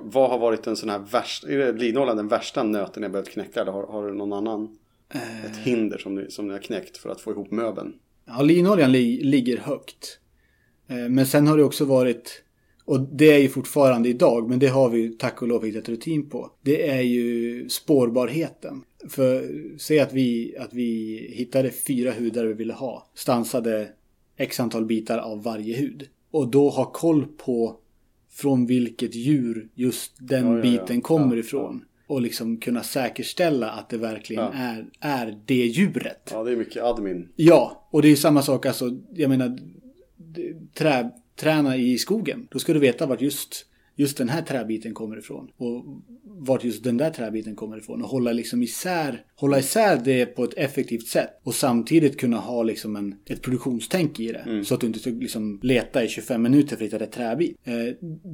Vad 0.00 0.30
har 0.30 0.38
varit 0.38 0.62
den 0.62 0.76
sån 0.76 0.88
här 0.88 0.98
värsta, 0.98 1.48
är 1.48 1.72
linoljan 1.72 2.16
den 2.16 2.28
värsta 2.28 2.62
nöten 2.62 3.02
jag 3.02 3.12
behövt 3.12 3.28
knäcka? 3.28 3.60
Eller 3.60 3.72
har, 3.72 3.86
har 3.86 4.06
du 4.06 4.14
någon 4.14 4.32
annan, 4.32 4.78
ett 5.44 5.56
hinder 5.56 5.98
som 5.98 6.14
ni, 6.14 6.30
som 6.30 6.46
ni 6.46 6.52
har 6.52 6.60
knäckt 6.60 6.96
för 6.96 7.10
att 7.10 7.20
få 7.20 7.30
ihop 7.30 7.50
möbeln? 7.50 7.94
Ja, 8.24 8.42
linoljan 8.42 8.92
li, 8.92 9.22
ligger 9.22 9.58
högt. 9.58 10.20
Eh, 10.90 11.08
Men 11.08 11.26
sen 11.26 11.46
har 11.46 11.56
det 11.56 11.64
också 11.64 11.84
varit, 11.84 12.42
och 12.84 13.00
det 13.00 13.32
är 13.32 13.38
ju 13.38 13.48
fortfarande 13.48 14.08
idag, 14.08 14.48
men 14.48 14.58
det 14.58 14.66
har 14.66 14.90
vi 14.90 15.00
ju 15.00 15.08
tack 15.12 15.42
och 15.42 15.48
lov 15.48 15.64
hittat 15.64 15.88
rutin 15.88 16.30
på. 16.30 16.50
Det 16.62 16.88
är 16.90 17.00
ju 17.00 17.68
spårbarheten. 17.68 18.82
För 19.08 19.48
säg 19.78 20.00
att 20.00 20.12
vi, 20.12 20.56
att 20.58 20.72
vi 20.74 21.16
hittade 21.36 21.70
fyra 21.70 22.12
hudar 22.18 22.44
vi 22.46 22.52
ville 22.52 22.72
ha. 22.72 23.10
Stansade 23.14 23.88
x 24.36 24.60
antal 24.60 24.84
bitar 24.86 25.18
av 25.18 25.42
varje 25.42 25.76
hud. 25.76 26.08
Och 26.30 26.48
då 26.48 26.68
ha 26.68 26.84
koll 26.92 27.26
på 27.26 27.76
från 28.30 28.66
vilket 28.66 29.14
djur 29.14 29.68
just 29.74 30.12
den 30.18 30.46
Ja, 30.46 30.50
ja, 30.52 30.56
ja. 30.56 30.62
biten 30.62 31.00
kommer 31.00 31.36
ifrån. 31.36 31.84
Och 32.06 32.20
liksom 32.20 32.56
kunna 32.56 32.82
säkerställa 32.82 33.70
att 33.70 33.88
det 33.90 33.96
verkligen 33.96 34.44
är, 34.52 34.86
är 35.00 35.38
det 35.46 35.54
djuret. 35.66 36.30
Ja, 36.32 36.44
det 36.44 36.52
är 36.52 36.56
mycket 36.56 36.82
admin. 36.82 37.28
Ja, 37.36 37.88
och 37.90 38.02
det 38.02 38.08
är 38.08 38.16
samma 38.16 38.42
sak 38.42 38.66
alltså. 38.66 38.90
Jag 39.14 39.28
menar, 39.28 39.58
trä, 40.74 41.10
träna 41.36 41.76
i 41.76 41.98
skogen. 41.98 42.46
Då 42.50 42.58
ska 42.58 42.72
du 42.72 42.78
veta 42.78 43.06
vart 43.06 43.20
just, 43.20 43.66
just 43.96 44.16
den 44.16 44.28
här 44.28 44.42
träbiten 44.42 44.94
kommer 44.94 45.18
ifrån. 45.18 45.50
Och 45.56 45.84
vart 46.24 46.64
just 46.64 46.84
den 46.84 46.96
där 46.96 47.10
träbiten 47.10 47.56
kommer 47.56 47.78
ifrån. 47.78 48.02
Och 48.02 48.08
hålla 48.08 48.32
liksom 48.32 48.62
isär, 48.62 49.24
hålla 49.34 49.58
isär 49.58 50.00
det 50.04 50.26
på 50.26 50.44
ett 50.44 50.54
effektivt 50.54 51.06
sätt. 51.06 51.40
Och 51.42 51.54
samtidigt 51.54 52.20
kunna 52.20 52.36
ha 52.36 52.62
liksom 52.62 52.96
en, 52.96 53.14
ett 53.26 53.42
produktionstänk 53.42 54.20
i 54.20 54.32
det. 54.32 54.38
Mm. 54.38 54.64
Så 54.64 54.74
att 54.74 54.80
du 54.80 54.86
inte 54.86 55.10
liksom 55.10 55.60
leta 55.62 56.04
i 56.04 56.08
25 56.08 56.42
minuter 56.42 56.68
för 56.68 56.84
att 56.84 56.86
hitta 56.86 56.98
rätt 56.98 57.12
träbit. 57.12 57.56
Eh, 57.64 57.74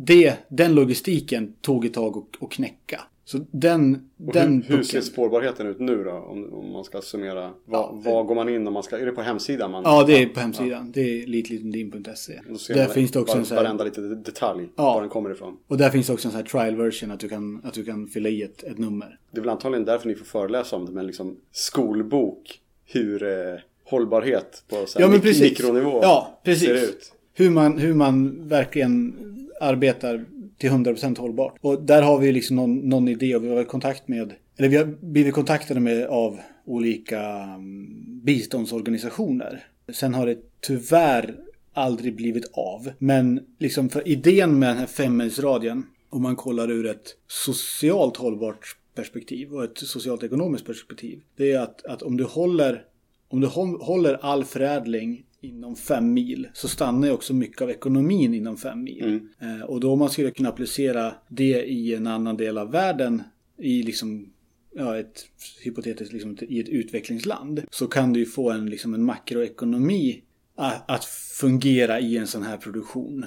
det, 0.07 0.35
den 0.49 0.75
logistiken 0.75 1.53
tog 1.61 1.85
ett 1.85 1.94
tag 1.94 2.27
att 2.40 2.51
knäcka. 2.51 3.01
Så 3.28 3.38
den, 3.50 4.08
Och 4.26 4.32
den 4.32 4.62
hur, 4.62 4.76
hur 4.76 4.82
ser 4.82 5.00
spårbarheten 5.00 5.66
ut 5.66 5.80
nu 5.80 6.04
då? 6.04 6.10
Om, 6.10 6.54
om 6.54 6.72
man 6.72 6.84
ska 6.84 7.00
summera. 7.00 7.50
Var, 7.64 7.92
var 7.92 8.24
går 8.24 8.34
man 8.34 8.48
in 8.48 8.66
om 8.66 8.72
man 8.72 8.82
ska? 8.82 8.98
Är 8.98 9.06
det 9.06 9.12
på 9.12 9.22
hemsidan? 9.22 9.70
Man, 9.70 9.82
Ja, 9.84 10.04
det 10.06 10.22
är 10.22 10.26
på 10.26 10.40
hemsidan. 10.40 10.92
Det 10.94 11.00
är 11.00 11.26
litlitendin.se. 11.26 12.40
Där 12.74 12.86
finns 12.88 13.10
det 13.10 13.20
också 13.20 13.38
en 13.38 13.44
sån 13.44 13.56
här, 13.56 13.64
Varenda 13.64 13.84
liten 13.84 14.22
detalj. 14.22 14.68
Ja. 14.76 14.84
Var 14.94 15.00
den 15.00 15.10
kommer 15.10 15.30
ifrån. 15.30 15.56
Och 15.66 15.76
där 15.76 15.90
finns 15.90 16.06
det 16.06 16.12
också 16.12 16.28
en 16.28 16.32
sån 16.32 16.40
här 16.40 16.46
trial 16.48 16.76
version 16.76 17.10
att 17.10 17.20
du 17.20 17.28
kan, 17.28 17.60
att 17.64 17.74
du 17.74 17.84
kan 17.84 18.06
fylla 18.06 18.28
i 18.28 18.42
ett, 18.42 18.62
ett 18.62 18.78
nummer. 18.78 19.18
Det 19.30 19.38
är 19.38 19.42
väl 19.42 19.50
antagligen 19.50 19.84
därför 19.84 20.08
ni 20.08 20.14
får 20.14 20.24
föreläsa 20.24 20.76
om 20.76 20.86
det. 20.86 20.92
Men 20.92 21.06
liksom 21.06 21.36
skolbok. 21.52 22.60
Hur 22.84 23.22
eh, 23.22 23.60
hållbarhet 23.84 24.64
på 24.68 24.86
så 24.86 25.00
Ja, 25.00 25.08
mikronivå 25.08 26.00
Ja, 26.02 26.40
precis. 26.44 26.68
ser 26.68 26.74
ut. 26.74 27.12
Hur 27.34 27.50
man, 27.50 27.78
hur 27.78 27.94
man 27.94 28.48
verkligen 28.48 29.14
arbetar 29.60 30.24
till 30.58 30.70
100% 30.70 31.18
hållbart. 31.18 31.58
Och 31.60 31.82
där 31.82 32.02
har 32.02 32.18
vi 32.18 32.32
liksom 32.32 32.56
någon, 32.56 32.78
någon 32.78 33.08
idé 33.08 33.36
och 33.36 33.44
vi 33.44 33.48
har 33.48 33.64
kontakt 33.64 34.08
med, 34.08 34.32
eller 34.56 34.68
vi 34.68 34.76
har 34.76 34.84
blivit 34.84 35.34
kontaktade 35.34 35.80
med 35.80 36.06
av 36.06 36.38
olika 36.64 37.20
mm, 37.20 38.20
biståndsorganisationer. 38.24 39.64
Sen 39.92 40.14
har 40.14 40.26
det 40.26 40.38
tyvärr 40.60 41.36
aldrig 41.72 42.16
blivit 42.16 42.50
av. 42.52 42.90
Men 42.98 43.40
liksom 43.58 43.88
för 43.88 44.08
idén 44.08 44.58
med 44.58 44.68
den 44.68 44.78
här 44.78 44.86
femmilsradien, 44.86 45.86
om 46.10 46.22
man 46.22 46.36
kollar 46.36 46.70
ur 46.70 46.86
ett 46.86 47.16
socialt 47.26 48.16
hållbart 48.16 48.76
perspektiv 48.94 49.52
och 49.52 49.64
ett 49.64 49.78
socialt 49.78 50.22
ekonomiskt 50.22 50.66
perspektiv. 50.66 51.20
Det 51.36 51.52
är 51.52 51.60
att, 51.60 51.86
att 51.86 52.02
om 52.02 52.16
du 52.16 52.24
håller 52.24 52.84
om 53.28 53.40
du 53.40 53.46
håller 53.46 54.14
all 54.14 54.44
förädling 54.44 55.24
inom 55.46 55.76
fem 55.76 56.14
mil 56.14 56.48
så 56.52 56.68
stannar 56.68 57.09
ju 57.09 57.14
också 57.14 57.35
mycket 57.35 57.62
av 57.62 57.70
ekonomin 57.70 58.35
inom 58.35 58.56
fem 58.56 58.82
mil. 58.85 59.20
Eh, 59.40 59.64
och 59.66 59.80
då 59.80 59.92
om 59.92 59.98
man 59.98 60.11
skulle 60.11 60.30
kunna 60.30 60.48
applicera 60.48 61.14
det 61.28 61.64
i 61.64 61.94
en 61.94 62.06
annan 62.06 62.37
del 62.37 62.59
av 62.59 62.70
världen 62.70 63.22
i 63.59 63.82
liksom 63.82 64.32
ja, 64.74 64.98
ett 64.98 65.26
hypotetiskt 65.64 66.12
liksom, 66.12 66.37
i 66.40 66.61
ett 66.61 66.68
utvecklingsland 66.68 67.62
så 67.70 67.87
kan 67.87 68.12
du 68.12 68.20
ju 68.20 68.26
få 68.26 68.50
en, 68.50 68.70
liksom, 68.70 68.94
en 68.94 69.04
makroekonomi 69.04 70.22
att, 70.56 70.90
att 70.90 71.04
fungera 71.40 72.00
i 72.00 72.16
en 72.16 72.26
sån 72.26 72.42
här 72.42 72.56
produktion. 72.56 73.26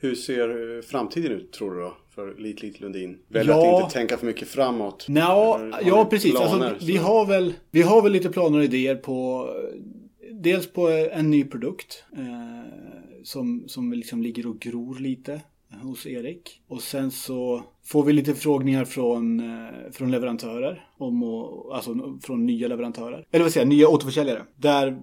Hur 0.00 0.14
ser 0.14 0.76
eh, 0.76 0.82
framtiden 0.82 1.32
ut 1.32 1.52
tror 1.52 1.74
du 1.74 1.80
då? 1.80 1.96
För 2.14 2.34
Lit 2.38 2.62
Lit 2.62 2.80
Lundin. 2.80 3.18
Välj 3.28 3.48
Ja. 3.50 3.76
att 3.76 3.82
inte 3.82 3.94
tänka 3.94 4.16
för 4.16 4.26
mycket 4.26 4.48
framåt. 4.48 5.06
Har 5.08 5.82
ja 5.84 6.04
precis. 6.10 6.30
planer, 6.30 6.66
Alltså, 6.70 6.86
vi, 6.86 6.96
har 6.96 7.26
väl, 7.26 7.52
vi 7.70 7.82
har 7.82 8.02
väl 8.02 8.12
lite 8.12 8.28
planer 8.28 8.58
och 8.58 8.64
idéer 8.64 8.96
på 8.96 9.48
dels 10.44 10.72
på 10.72 10.90
eh, 10.90 11.18
en 11.18 11.30
ny 11.30 11.44
produkt 11.44 12.04
eh, 12.16 12.72
som, 13.22 13.64
som 13.68 13.92
liksom 13.92 14.22
ligger 14.22 14.46
och 14.46 14.60
gror 14.60 14.98
lite 14.98 15.40
eh, 15.72 15.78
hos 15.78 16.06
Erik. 16.06 16.60
Och 16.68 16.82
sen 16.82 17.10
så 17.10 17.64
får 17.84 18.04
vi 18.04 18.12
lite 18.12 18.34
frågningar 18.34 18.84
från, 18.84 19.40
eh, 19.40 19.90
från 19.92 20.10
leverantörer. 20.10 20.88
Om 20.98 21.22
och, 21.22 21.76
alltså 21.76 22.18
från 22.22 22.46
nya 22.46 22.68
leverantörer. 22.68 23.26
Eller 23.30 23.44
vad 23.44 23.52
säger 23.52 23.66
jag, 23.66 23.74
nya 23.74 23.88
återförsäljare. 23.88 24.42
Där 24.56 24.98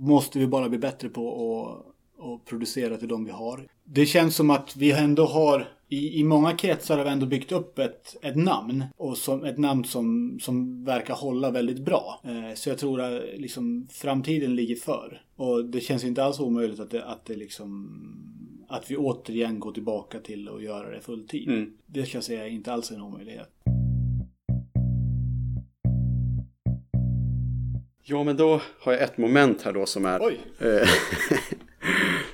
måste 0.00 0.38
vi 0.38 0.46
bara 0.46 0.68
bli 0.68 0.78
bättre 0.78 1.08
på 1.08 1.28
att 1.28 1.88
och 2.18 2.44
producera 2.44 2.96
till 2.96 3.08
de 3.08 3.24
vi 3.24 3.30
har. 3.30 3.66
Det 3.84 4.06
känns 4.06 4.36
som 4.36 4.50
att 4.50 4.76
vi 4.76 4.92
ändå 4.92 5.26
har 5.26 5.68
i, 5.88 6.20
i 6.20 6.24
många 6.24 6.52
kretsar 6.52 6.96
har 6.96 7.04
vi 7.04 7.10
ändå 7.10 7.26
byggt 7.26 7.52
upp 7.52 7.78
ett, 7.78 8.16
ett 8.22 8.36
namn. 8.36 8.84
Och 8.96 9.18
som, 9.18 9.44
ett 9.44 9.58
namn 9.58 9.84
som, 9.84 10.38
som 10.40 10.84
verkar 10.84 11.14
hålla 11.14 11.50
väldigt 11.50 11.78
bra. 11.78 12.20
Eh, 12.24 12.54
så 12.54 12.68
jag 12.68 12.78
tror 12.78 13.00
att 13.00 13.22
liksom, 13.36 13.88
framtiden 13.90 14.56
ligger 14.56 14.76
för. 14.76 15.22
Och 15.36 15.64
det 15.64 15.80
känns 15.80 16.04
inte 16.04 16.24
alls 16.24 16.40
omöjligt 16.40 16.80
att 16.80 16.90
det, 16.90 17.04
att 17.04 17.24
det 17.24 17.34
liksom 17.34 18.04
att 18.68 18.90
vi 18.90 18.96
återigen 18.96 19.60
går 19.60 19.72
tillbaka 19.72 20.18
till 20.18 20.48
att 20.48 20.62
göra 20.62 20.90
det 20.90 21.00
fulltid. 21.00 21.48
Mm. 21.48 21.72
Det 21.86 22.06
ska 22.06 22.16
jag 22.16 22.24
säga 22.24 22.46
är 22.46 22.50
inte 22.50 22.72
alls 22.72 22.90
en 22.90 23.02
omöjlighet. 23.02 23.50
Ja, 28.02 28.24
men 28.24 28.36
då 28.36 28.60
har 28.80 28.92
jag 28.92 29.02
ett 29.02 29.18
moment 29.18 29.62
här 29.62 29.72
då 29.72 29.86
som 29.86 30.06
är... 30.06 30.20
Oj. 30.22 30.40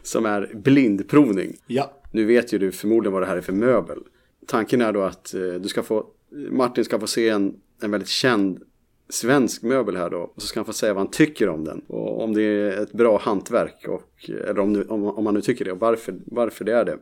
Som 0.05 0.27
är 0.27 0.51
blindprovning. 0.55 1.57
Ja. 1.67 1.91
Nu 2.13 2.25
vet 2.25 2.53
ju 2.53 2.59
du 2.59 2.73
förmodligen 2.73 3.13
vad 3.13 3.23
det 3.23 3.27
här 3.27 3.37
är 3.37 3.41
för 3.41 3.53
möbel. 3.53 3.99
Tanken 4.47 4.81
är 4.81 4.93
då 4.93 5.03
att 5.03 5.35
eh, 5.35 5.41
du 5.41 5.69
ska 5.69 5.83
få, 5.83 6.07
Martin 6.51 6.85
ska 6.85 7.01
få 7.01 7.07
se 7.07 7.29
en, 7.29 7.55
en 7.83 7.91
väldigt 7.91 8.09
känd 8.09 8.63
svensk 9.09 9.63
möbel 9.63 9.97
här 9.97 10.11
då. 10.11 10.19
Och 10.19 10.43
så 10.43 10.47
ska 10.49 10.61
han 10.61 10.65
få 10.65 10.73
säga 10.73 10.95
vad 10.95 11.01
han 11.01 11.11
tycker 11.11 11.49
om 11.49 11.65
den. 11.65 11.83
Och 11.89 12.23
om 12.25 12.35
det 12.35 12.43
är 12.43 12.83
ett 12.83 12.93
bra 12.93 13.19
hantverk. 13.19 13.85
Och, 13.89 14.31
eller 14.31 14.59
om, 14.59 14.73
nu, 14.73 14.85
om, 14.85 15.05
om 15.05 15.25
man 15.25 15.35
nu 15.35 15.41
tycker 15.43 15.65
det. 15.65 15.73
Och 15.73 15.81
varför, 15.81 16.15
varför 16.27 16.65
det 16.65 16.73
är 16.75 16.85
det. 16.85 16.99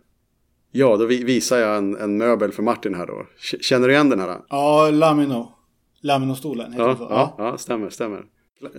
Ja, 0.71 0.97
då 0.97 1.07
vi, 1.07 1.25
visar 1.25 1.59
jag 1.59 1.77
en, 1.77 1.97
en 1.97 2.17
möbel 2.17 2.53
för 2.53 2.63
Martin 2.63 2.95
här 2.95 3.07
då. 3.07 3.27
Känner 3.61 3.89
du 3.89 3.95
igen 3.95 4.09
den 4.09 4.21
här? 4.21 4.41
Ja, 4.49 4.91
Lamino. 4.93 5.53
Laminostolen 6.01 6.73
heter 6.73 6.85
Ja, 6.85 6.89
den 6.89 6.97
så. 6.97 7.07
ja, 7.11 7.35
ja, 7.39 7.59
stämmer, 7.59 7.91
stämmer. 7.91 8.25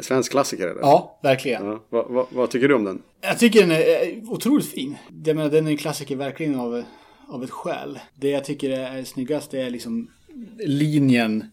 Svensk 0.01 0.31
klassiker 0.31 0.67
eller? 0.67 0.81
ja 0.81 1.19
verkligen. 1.23 1.65
Ja, 1.65 1.83
vad, 1.89 2.11
vad, 2.11 2.25
vad 2.31 2.49
tycker 2.49 2.67
du 2.67 2.75
om 2.75 2.83
den? 2.83 3.01
Jag 3.21 3.39
tycker 3.39 3.61
den 3.61 3.71
är 3.71 3.77
eh, 3.77 4.29
otroligt 4.31 4.69
fin. 4.69 4.97
Jag 5.25 5.35
menar, 5.35 5.49
den 5.49 5.67
är 5.67 5.71
en 5.71 5.77
klassiker 5.77 6.15
verkligen 6.15 6.59
av, 6.59 6.83
av 7.27 7.43
ett 7.43 7.51
skäl. 7.51 7.99
Det 8.15 8.29
jag 8.29 8.45
tycker 8.45 8.69
är 8.69 9.03
snyggast 9.03 9.53
är 9.53 9.69
liksom 9.69 10.11
linjen, 10.59 11.45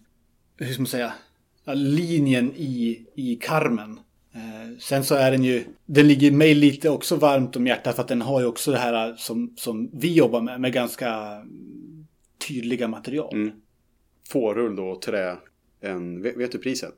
hur 0.57 0.73
ska 0.73 0.83
man 0.83 0.87
säga, 0.87 1.13
linjen 1.75 2.53
i, 2.57 3.07
i 3.15 3.37
karmen. 3.37 4.01
Eh, 4.35 4.79
sen 4.79 5.05
så 5.05 5.15
är 5.15 5.31
den 5.31 5.45
ju, 5.45 5.65
den 5.87 6.09
ligger 6.09 6.31
mig 6.31 6.55
lite 6.55 6.91
också 6.91 7.17
varmt 7.17 7.57
om 7.57 7.67
hjärtat 7.67 7.95
för 7.95 8.03
att 8.03 8.09
den 8.09 8.23
har 8.23 8.41
ju 8.41 8.47
också 8.47 8.71
det 8.71 8.79
här 8.79 9.15
som, 9.17 9.55
som 9.57 9.91
vi 9.93 10.15
jobbar 10.15 10.41
med, 10.41 10.61
med 10.61 10.73
ganska 10.73 11.43
tydliga 12.49 12.89
material. 12.89 13.35
Mm. 13.35 13.51
Fårull 14.29 14.77
då, 14.77 15.01
trä. 15.01 15.37
En, 15.81 16.23
vet 16.23 16.53
du 16.53 16.59
priset? 16.59 16.95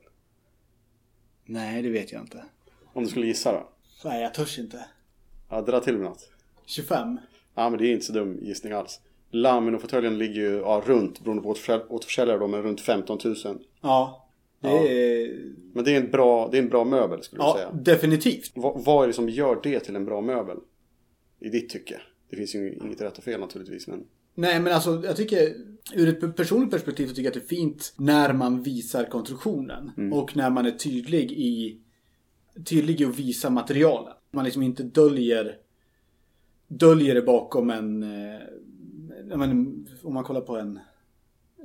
Nej, 1.45 1.81
det 1.81 1.89
vet 1.89 2.11
jag 2.11 2.21
inte. 2.21 2.43
Om 2.93 3.03
du 3.03 3.09
skulle 3.09 3.27
gissa 3.27 3.51
då? 3.51 3.69
Nej, 4.09 4.21
jag 4.21 4.33
törs 4.33 4.59
inte. 4.59 4.85
Ja, 5.49 5.61
dra 5.61 5.79
till 5.79 5.93
med 5.93 6.03
något. 6.03 6.29
25? 6.65 7.17
Ja, 7.55 7.69
men 7.69 7.79
det 7.79 7.87
är 7.87 7.91
inte 7.93 8.05
så 8.05 8.13
dum 8.13 8.39
gissning 8.41 8.73
alls. 8.73 8.99
Lamino-fåtöljen 9.31 10.17
ligger 10.17 10.41
ju 10.41 10.57
ja, 10.57 10.83
runt, 10.85 11.19
beroende 11.23 11.43
på 11.43 11.53
återförsäl- 11.53 11.87
återförsäljare 11.89 12.37
då, 12.39 12.47
men 12.47 12.61
runt 12.61 12.81
15 12.81 13.19
000. 13.23 13.35
Ja. 13.81 14.27
Det 14.59 14.67
Ja. 14.69 14.87
är... 14.87 15.33
Men 15.73 15.83
det 15.85 15.91
är 15.95 16.01
en 16.01 16.11
bra, 16.11 16.47
det 16.51 16.57
är 16.57 16.61
en 16.61 16.69
bra 16.69 16.83
möbel 16.83 17.23
skulle 17.23 17.41
Ja, 17.41 17.53
säga. 17.57 17.71
definitivt. 17.71 18.51
Vad, 18.55 18.83
vad 18.83 19.03
är 19.03 19.07
det 19.07 19.13
som 19.13 19.29
gör 19.29 19.59
det 19.63 19.79
till 19.79 19.95
en 19.95 20.05
bra 20.05 20.21
möbel? 20.21 20.57
I 21.39 21.49
ditt 21.49 21.69
tycke? 21.69 22.01
Det 22.29 22.35
finns 22.35 22.55
ju 22.55 22.73
inget 22.83 23.01
rätt 23.01 23.17
och 23.17 23.23
fel 23.23 23.39
naturligtvis, 23.39 23.87
men... 23.87 24.05
Nej, 24.35 24.59
men 24.59 24.73
alltså 24.73 25.01
jag 25.05 25.15
tycker 25.15 25.53
ur 25.93 26.07
ett 26.07 26.35
personligt 26.35 26.71
perspektiv 26.71 27.07
så 27.07 27.13
tycker 27.15 27.23
jag 27.23 27.37
att 27.37 27.47
det 27.47 27.53
är 27.53 27.57
fint 27.57 27.93
när 27.97 28.33
man 28.33 28.63
visar 28.63 29.05
konstruktionen. 29.05 29.91
Och 30.13 30.35
när 30.35 30.49
man 30.49 30.65
är 30.65 30.71
tydlig 30.71 31.31
i 31.31 31.79
tydlig 32.65 33.01
i 33.01 33.05
att 33.05 33.19
visa 33.19 33.49
materialen. 33.49 34.13
Man 34.31 34.45
liksom 34.45 34.63
inte 34.63 34.83
döljer 34.83 35.57
döljer 36.67 37.15
det 37.15 37.21
bakom 37.21 37.69
en 37.69 38.03
eh, 38.03 38.39
menar, 39.37 39.55
om 40.03 40.13
man 40.13 40.23
kollar 40.23 40.41
på 40.41 40.57
en 40.57 40.79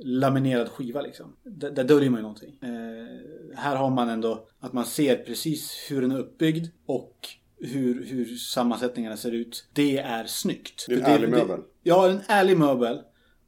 laminerad 0.01 0.69
skiva 0.69 1.01
liksom. 1.01 1.35
Där, 1.43 1.71
där 1.71 1.83
döljer 1.83 2.09
man 2.09 2.17
ju 2.17 2.21
någonting. 2.21 2.55
Eh, 2.61 3.57
här 3.57 3.75
har 3.75 3.89
man 3.89 4.09
ändå 4.09 4.47
att 4.59 4.73
man 4.73 4.85
ser 4.85 5.15
precis 5.15 5.87
hur 5.89 6.01
den 6.01 6.11
är 6.11 6.19
uppbyggd 6.19 6.67
och 6.85 7.27
hur, 7.57 8.05
hur 8.05 8.25
sammansättningarna 8.35 9.17
ser 9.17 9.31
ut. 9.31 9.69
Det 9.73 9.97
är 9.97 10.25
snyggt. 10.25 10.85
Det 10.87 10.93
är 10.93 10.97
en 10.97 11.03
För 11.03 11.11
ärlig 11.11 11.29
möbel. 11.29 11.59
Ja, 11.83 12.09
en 12.09 12.19
ärlig 12.27 12.57
möbel. 12.57 13.01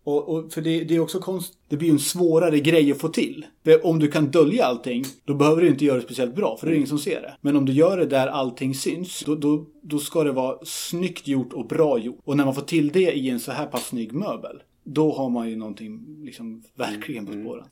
Och, 0.03 0.29
och 0.29 0.53
för 0.53 0.61
det, 0.61 0.83
det 0.83 0.95
är 0.95 0.99
också 0.99 1.19
konst, 1.19 1.53
det 1.69 1.77
blir 1.77 1.87
ju 1.87 1.93
en 1.93 1.99
svårare 1.99 2.59
grej 2.59 2.91
att 2.91 2.97
få 2.97 3.07
till. 3.07 3.45
För 3.63 3.85
om 3.85 3.99
du 3.99 4.07
kan 4.07 4.31
dölja 4.31 4.65
allting, 4.65 5.03
då 5.25 5.33
behöver 5.33 5.61
du 5.61 5.67
inte 5.67 5.85
göra 5.85 5.95
det 5.97 6.03
speciellt 6.03 6.35
bra, 6.35 6.57
för 6.57 6.67
det 6.67 6.73
är 6.73 6.75
ingen 6.75 6.87
som 6.87 6.99
ser 6.99 7.21
det. 7.21 7.33
Men 7.41 7.55
om 7.55 7.65
du 7.65 7.73
gör 7.73 7.97
det 7.97 8.05
där 8.05 8.27
allting 8.27 8.75
syns, 8.75 9.23
då, 9.25 9.35
då, 9.35 9.65
då 9.81 9.99
ska 9.99 10.23
det 10.23 10.31
vara 10.31 10.57
snyggt 10.65 11.27
gjort 11.27 11.53
och 11.53 11.67
bra 11.67 11.99
gjort. 11.99 12.19
Och 12.23 12.37
när 12.37 12.45
man 12.45 12.55
får 12.55 12.61
till 12.61 12.89
det 12.89 13.11
i 13.11 13.29
en 13.29 13.39
så 13.39 13.51
här 13.51 13.65
pass 13.65 13.85
snygg 13.87 14.13
möbel, 14.13 14.63
då 14.83 15.11
har 15.11 15.29
man 15.29 15.49
ju 15.49 15.55
någonting 15.55 16.05
liksom 16.25 16.63
verkligen 16.75 17.27
Mm, 17.27 17.43
på 17.43 17.49
spåren. 17.49 17.65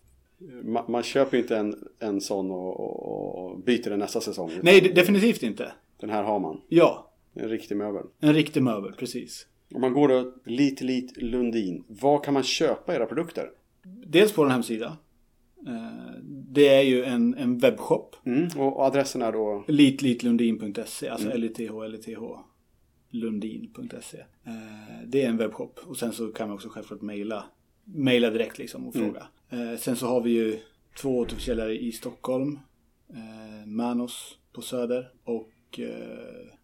Man, 0.63 0.83
man 0.91 1.03
köper 1.03 1.37
ju 1.37 1.43
inte 1.43 1.57
en, 1.57 1.75
en 1.99 2.21
sån 2.21 2.51
och, 2.51 2.79
och, 2.79 3.45
och 3.51 3.59
byter 3.59 3.89
den 3.89 3.99
nästa 3.99 4.21
säsong. 4.21 4.51
Nej, 4.61 4.81
de- 4.81 4.89
definitivt 4.93 5.43
inte. 5.43 5.71
Den 5.99 6.09
här 6.09 6.23
har 6.23 6.39
man. 6.39 6.61
Ja, 6.67 7.11
En 7.33 7.49
riktig 7.49 7.77
möbel. 7.77 8.03
en 8.19 8.33
riktig 8.33 8.63
möbel, 8.63 8.93
precis. 8.93 9.45
Om 9.73 9.81
man 9.81 9.93
går 9.93 10.07
då 10.07 10.33
lite, 10.45 10.83
lite 10.83 11.19
Lundin. 11.21 11.83
Var 11.87 12.23
kan 12.23 12.33
man 12.33 12.43
köpa 12.43 12.95
era 12.95 13.05
produkter? 13.05 13.51
Dels 14.05 14.31
på 14.33 14.43
en 14.43 14.51
hemsida. 14.51 14.97
Eh, 15.67 16.13
Det 16.25 16.67
är 16.67 16.81
ju 16.81 17.03
en, 17.03 17.35
en 17.37 17.57
webbshop. 17.57 18.15
Mm. 18.25 18.47
Och 18.57 18.85
adressen 18.85 19.21
är 19.21 19.31
då? 19.31 19.63
Litlitlundin.se, 19.67 21.09
alltså 21.09 21.37
LITH, 21.37 21.59
LITH. 21.89 22.19
hannelundin.se. 23.11 24.17
Eh, 24.19 25.07
det 25.07 25.23
är 25.23 25.29
en 25.29 25.37
webbshop 25.37 25.79
och 25.85 25.97
sen 25.97 26.11
så 26.13 26.27
kan 26.27 26.47
man 26.47 26.55
också 26.55 26.69
självklart 26.69 27.01
mejla, 27.01 27.43
mejla 27.83 28.29
direkt 28.29 28.57
liksom 28.57 28.87
och 28.87 28.93
fråga. 28.93 29.27
Eh, 29.49 29.77
sen 29.79 29.95
så 29.95 30.07
har 30.07 30.21
vi 30.21 30.31
ju 30.31 30.59
två 31.01 31.17
återförsäljare 31.17 31.79
i 31.79 31.91
Stockholm. 31.91 32.59
Manos 33.65 34.37
på 34.53 34.61
Söder 34.61 35.11
och 35.23 35.79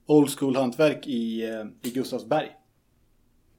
Old 0.05 0.29
School 0.29 0.55
Hantverk 0.55 1.07
i, 1.07 1.43
i 1.81 1.89
Gustavsberg. 1.89 2.47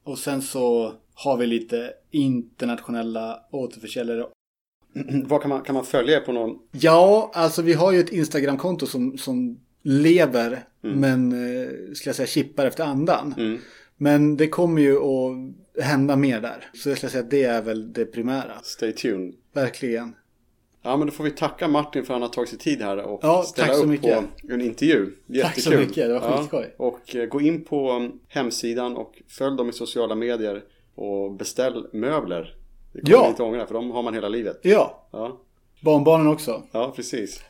Och 0.06 0.18
sen 0.18 0.42
så 0.42 0.94
har 1.14 1.36
vi 1.36 1.46
lite 1.46 1.92
internationella 2.10 3.40
återförsäljare. 3.50 4.26
Vad 5.24 5.40
kan 5.42 5.48
man, 5.48 5.62
kan 5.62 5.74
man 5.74 5.84
följa 5.84 6.20
på 6.20 6.32
någon? 6.32 6.58
Ja, 6.70 7.30
alltså 7.34 7.62
vi 7.62 7.72
har 7.72 7.92
ju 7.92 8.00
ett 8.00 8.12
Instagramkonto 8.12 8.86
som, 8.86 9.18
som 9.18 9.60
lever 9.82 10.64
men 10.80 11.32
eh, 11.32 11.68
skulle 11.94 12.08
jag 12.08 12.16
säga 12.16 12.26
chippar 12.26 12.66
efter 12.66 12.84
andan. 12.84 13.34
Mm. 13.38 13.58
Men 13.96 14.36
det 14.36 14.48
kommer 14.48 14.82
ju 14.82 14.96
att 14.96 15.84
hända 15.84 16.16
mer 16.16 16.40
där. 16.40 16.70
Så 16.74 16.88
jag 16.88 16.98
skulle 16.98 17.10
säga 17.10 17.24
att 17.24 17.30
det 17.30 17.44
är 17.44 17.62
väl 17.62 17.92
det 17.92 18.04
primära. 18.04 18.60
Stay 18.62 18.92
tuned. 18.92 19.34
Verkligen. 19.52 20.14
Ja 20.86 20.96
men 20.96 21.06
då 21.06 21.12
får 21.12 21.24
vi 21.24 21.30
tacka 21.30 21.68
Martin 21.68 22.04
för 22.04 22.14
att 22.14 22.14
han 22.14 22.22
har 22.22 22.28
tagit 22.28 22.50
sig 22.50 22.58
tid 22.58 22.82
här 22.82 22.98
och 22.98 23.20
Ja, 23.22 23.42
ställa 23.42 23.72
upp 23.74 23.86
mycket. 23.88 24.18
på 24.46 24.52
en 24.52 24.60
intervju. 24.60 25.06
Tack 25.06 25.14
så 25.26 25.32
Jättekul. 25.60 25.78
mycket, 25.80 26.08
det 26.08 26.12
var 26.18 26.36
skitskoj. 26.38 26.74
Och 26.76 27.16
eh, 27.16 27.26
gå 27.26 27.40
in 27.40 27.64
på 27.64 27.92
um, 27.92 28.20
hemsidan 28.28 28.96
och 28.96 29.22
följ 29.28 29.56
dem 29.56 29.68
i 29.68 29.72
sociala 29.72 30.14
medier 30.14 30.62
och 30.94 31.32
beställ 31.32 31.86
möbler. 31.92 32.54
Det 32.92 33.00
kommer 33.00 33.16
Ja. 33.16 33.28
inte 33.28 33.42
ångra 33.42 33.66
för 33.66 33.74
de 33.74 33.90
har 33.90 34.02
man 34.02 34.14
hela 34.14 34.28
livet. 34.28 34.58
Ja, 34.62 35.08
Ja, 35.10 35.38
barnbarnen 35.80 36.26
också. 36.26 36.62
ja 36.72 36.92
precis. 36.96 37.42